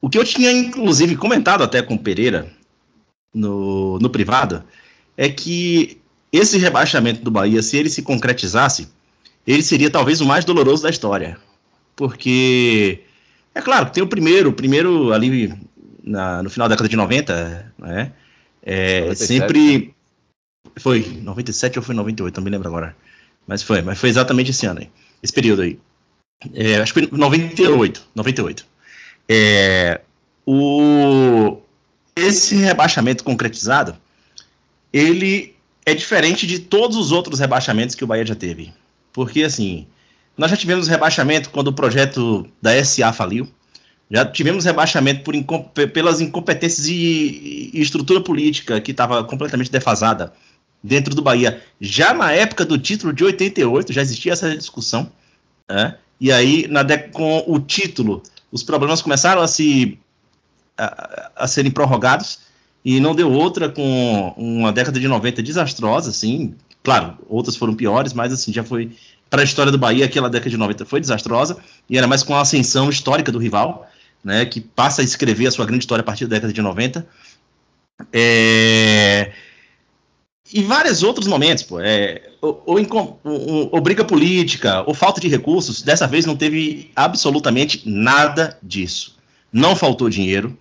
[0.00, 2.52] o que eu tinha, inclusive, comentado até com o Pereira
[3.32, 4.62] no, no privado
[5.16, 6.00] é que
[6.30, 8.88] esse rebaixamento do Bahia, se ele se concretizasse,
[9.46, 11.38] ele seria talvez o mais doloroso da história.
[11.94, 13.00] Porque,
[13.54, 15.54] é claro, tem o primeiro, o primeiro ali
[16.04, 18.12] na, no final da década de 90, né?
[18.66, 19.78] É, 97, sempre.
[19.78, 19.92] Né?
[20.78, 22.96] Foi 97 ou foi 98, não me lembro agora.
[23.46, 24.90] Mas foi, mas foi exatamente esse ano aí.
[25.22, 25.78] Esse período aí.
[26.52, 28.02] É, acho que foi 98.
[28.14, 28.66] 98.
[29.28, 30.00] É,
[30.44, 31.58] o,
[32.14, 33.96] esse rebaixamento concretizado,
[34.92, 38.74] ele é diferente de todos os outros rebaixamentos que o Bahia já teve.
[39.12, 39.86] Porque, assim,
[40.36, 43.48] nós já tivemos rebaixamento quando o projeto da SA faliu.
[44.10, 45.62] Já tivemos rebaixamento por incom
[45.92, 50.32] pelas incompetências e, e estrutura política que estava completamente defasada
[50.82, 51.60] dentro do Bahia.
[51.80, 55.10] Já na época do título de 88, já existia essa discussão.
[55.68, 55.96] Né?
[56.20, 56.68] E aí,
[57.12, 58.22] com o título,
[58.52, 59.98] os problemas começaram a se
[60.78, 62.40] a, a, serem prorrogados
[62.84, 66.54] e não deu outra com uma década de 90 desastrosa, assim.
[66.84, 68.92] Claro, outras foram piores, mas assim, já foi
[69.28, 71.56] para a história do Bahia, aquela década de 90 foi desastrosa,
[71.90, 73.90] e era mais com a ascensão histórica do rival
[74.26, 77.06] né, que passa a escrever a sua grande história a partir da década de 90.
[78.12, 79.30] É...
[80.52, 85.28] E vários outros momentos, pô, é, ou, ou, ou, ou, briga política, ou falta de
[85.28, 89.16] recursos, dessa vez não teve absolutamente nada disso.
[89.52, 90.56] Não faltou dinheiro,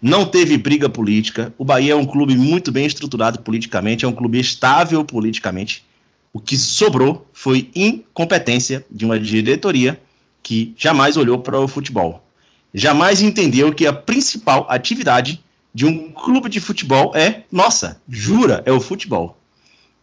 [0.00, 1.52] não teve briga política.
[1.56, 5.84] O Bahia é um clube muito bem estruturado politicamente, é um clube estável politicamente.
[6.30, 9.98] O que sobrou foi incompetência de uma diretoria
[10.42, 12.27] que jamais olhou para o futebol
[12.72, 15.42] jamais entendeu que a principal atividade
[15.74, 19.38] de um clube de futebol é, nossa, jura, é o futebol,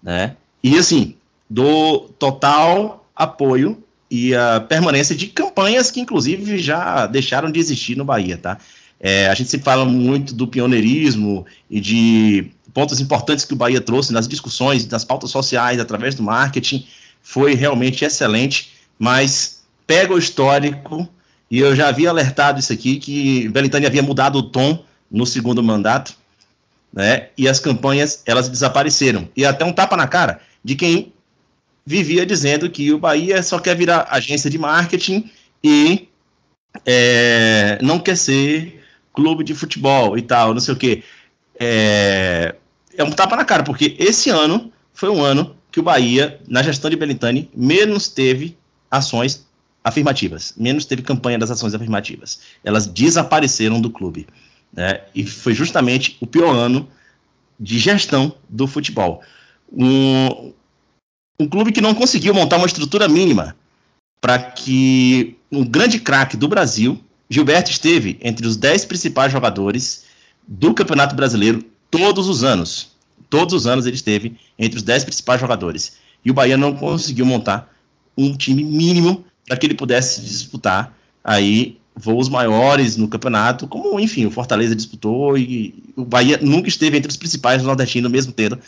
[0.02, 0.36] né?
[0.64, 1.16] E assim,
[1.50, 8.06] dou total apoio e a permanência de campanhas que, inclusive, já deixaram de existir no
[8.06, 8.58] Bahia, tá?
[9.00, 13.82] É, a gente sempre fala muito do pioneirismo e de pontos importantes que o Bahia
[13.82, 16.86] trouxe nas discussões, nas pautas sociais, através do marketing.
[17.22, 21.08] Foi realmente excelente, mas pega o histórico,
[21.50, 25.62] e eu já havia alertado isso aqui, que Belintani havia mudado o tom no segundo
[25.62, 26.16] mandato,
[26.92, 27.30] né?
[27.38, 29.28] E as campanhas, elas desapareceram.
[29.36, 31.14] E até um tapa na cara de quem
[31.86, 35.30] vivia dizendo que o Bahia só quer virar agência de marketing
[35.64, 36.08] e
[36.86, 41.04] é, não quer ser clube de futebol e tal, não sei o quê.
[41.60, 42.56] É,
[42.98, 46.64] é um tapa na cara, porque esse ano foi um ano que o Bahia, na
[46.64, 48.58] gestão de Belintani, menos teve
[48.90, 49.46] ações
[49.86, 52.40] afirmativas, menos teve campanha das ações afirmativas.
[52.64, 54.26] Elas desapareceram do clube.
[54.74, 55.02] Né?
[55.14, 56.90] E foi justamente o pior ano
[57.60, 59.22] de gestão do futebol.
[59.72, 60.52] Um,
[61.40, 63.56] um clube que não conseguiu montar uma estrutura mínima
[64.20, 67.00] para que um grande craque do Brasil,
[67.30, 70.06] Gilberto, esteve entre os 10 principais jogadores
[70.48, 72.90] do Campeonato Brasileiro todos os anos.
[73.30, 75.98] Todos os anos ele esteve entre os 10 principais jogadores.
[76.24, 77.72] E o Bahia não conseguiu montar
[78.18, 84.26] um time mínimo para que ele pudesse disputar aí voos maiores no campeonato, como, enfim,
[84.26, 88.60] o Fortaleza disputou e o Bahia nunca esteve entre os principais do Nordestino, mesmo tendo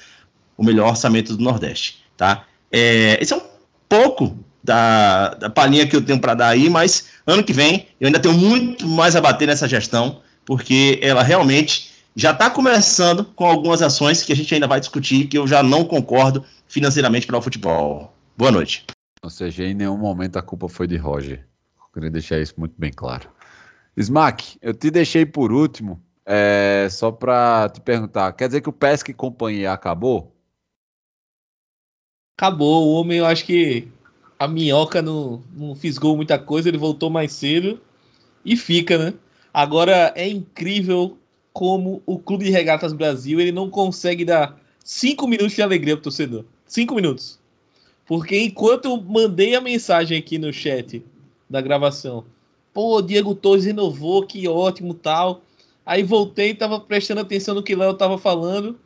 [0.58, 2.46] o melhor orçamento do Nordeste, tá?
[2.72, 3.42] É, esse é um
[3.88, 8.08] pouco da, da palhinha que eu tenho para dar aí, mas ano que vem eu
[8.08, 13.46] ainda tenho muito mais a bater nessa gestão, porque ela realmente já está começando com
[13.46, 17.38] algumas ações que a gente ainda vai discutir, que eu já não concordo financeiramente para
[17.38, 18.14] o futebol.
[18.36, 18.84] Boa noite.
[19.28, 21.46] Ou seja, em nenhum momento a culpa foi de Roger.
[21.78, 23.30] Eu queria deixar isso muito bem claro.
[23.98, 28.32] Smack, eu te deixei por último, é, só para te perguntar.
[28.32, 30.34] Quer dizer que o Pesca e Companhia acabou?
[32.38, 32.88] Acabou.
[32.88, 33.90] O homem, eu acho que
[34.40, 37.82] a minhoca não, não fisgou muita coisa, ele voltou mais cedo
[38.46, 39.14] e fica, né?
[39.54, 41.18] Agora é incrível
[41.52, 46.04] como o Clube de Regatas Brasil ele não consegue dar cinco minutos de alegria pro
[46.04, 46.46] torcedor.
[46.66, 47.46] Cinco minutos.
[48.08, 51.04] Porque enquanto eu mandei a mensagem aqui no chat
[51.50, 52.24] da gravação,
[52.74, 55.42] pô, Diego Torres renovou, que ótimo tal.
[55.86, 58.80] Aí voltei, tava prestando atenção no que Léo tava falando.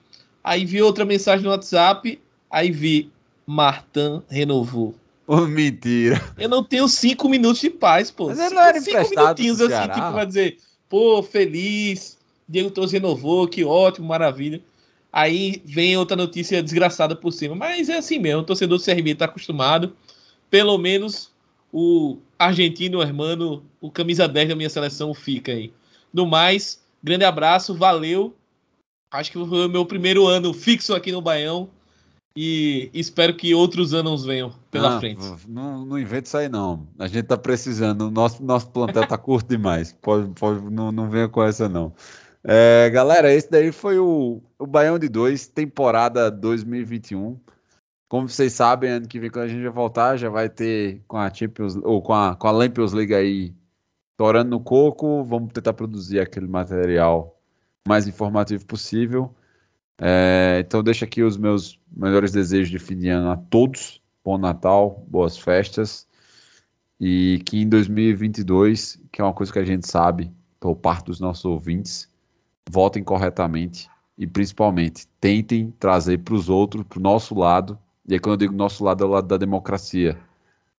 [0.43, 2.19] Aí vi outra mensagem no WhatsApp,
[2.49, 3.11] aí vi
[3.45, 4.95] Martin renovou.
[5.27, 6.19] Oh, mentira.
[6.37, 8.27] Eu não tenho cinco minutos de paz, pô.
[8.27, 10.57] Mas ele não era cinco minutinhos assim, tipo, pra dizer,
[10.89, 12.17] pô, feliz,
[12.49, 14.61] Diego Torres renovou, que ótimo, maravilha.
[15.11, 17.55] Aí vem outra notícia desgraçada por cima.
[17.55, 19.95] Mas é assim mesmo, o torcedor do CRB está acostumado.
[20.49, 21.31] Pelo menos
[21.71, 25.73] o argentino, hermano, o camisa 10 da minha seleção fica aí.
[26.13, 28.35] No mais, grande abraço, valeu.
[29.11, 31.69] Acho que foi o meu primeiro ano fixo aqui no Baião.
[32.35, 35.21] E espero que outros anos venham pela ah, frente.
[35.49, 36.87] Não, não invente isso aí, não.
[36.97, 38.07] A gente tá precisando.
[38.07, 39.91] O nosso, nosso plantel tá curto demais.
[40.01, 41.91] Pode, pode, não, não venha com essa, não.
[42.43, 47.39] É, galera, esse daí foi o, o Baião de 2, temporada 2021.
[48.09, 51.17] Como vocês sabem, ano que vem, quando a gente vai voltar, já vai ter com
[51.17, 53.53] a Champions, ou com a, com a Lampions League aí
[54.17, 55.23] torando no coco.
[55.23, 57.39] Vamos tentar produzir aquele material
[57.87, 59.33] mais informativo possível.
[59.99, 64.01] É, então, deixo aqui os meus melhores desejos de fim de ano a todos.
[64.25, 66.07] Bom Natal, boas festas.
[66.99, 71.19] E que em 2022, que é uma coisa que a gente sabe, por parte dos
[71.19, 72.10] nossos ouvintes,
[72.69, 77.77] votem corretamente e principalmente tentem trazer para os outros, para o nosso lado,
[78.07, 80.17] e aí quando eu digo nosso lado é o lado da democracia,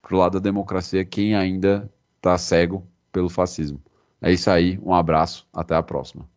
[0.00, 3.80] para o lado da democracia quem ainda está cego pelo fascismo.
[4.20, 6.28] É isso aí, um abraço, até a próxima.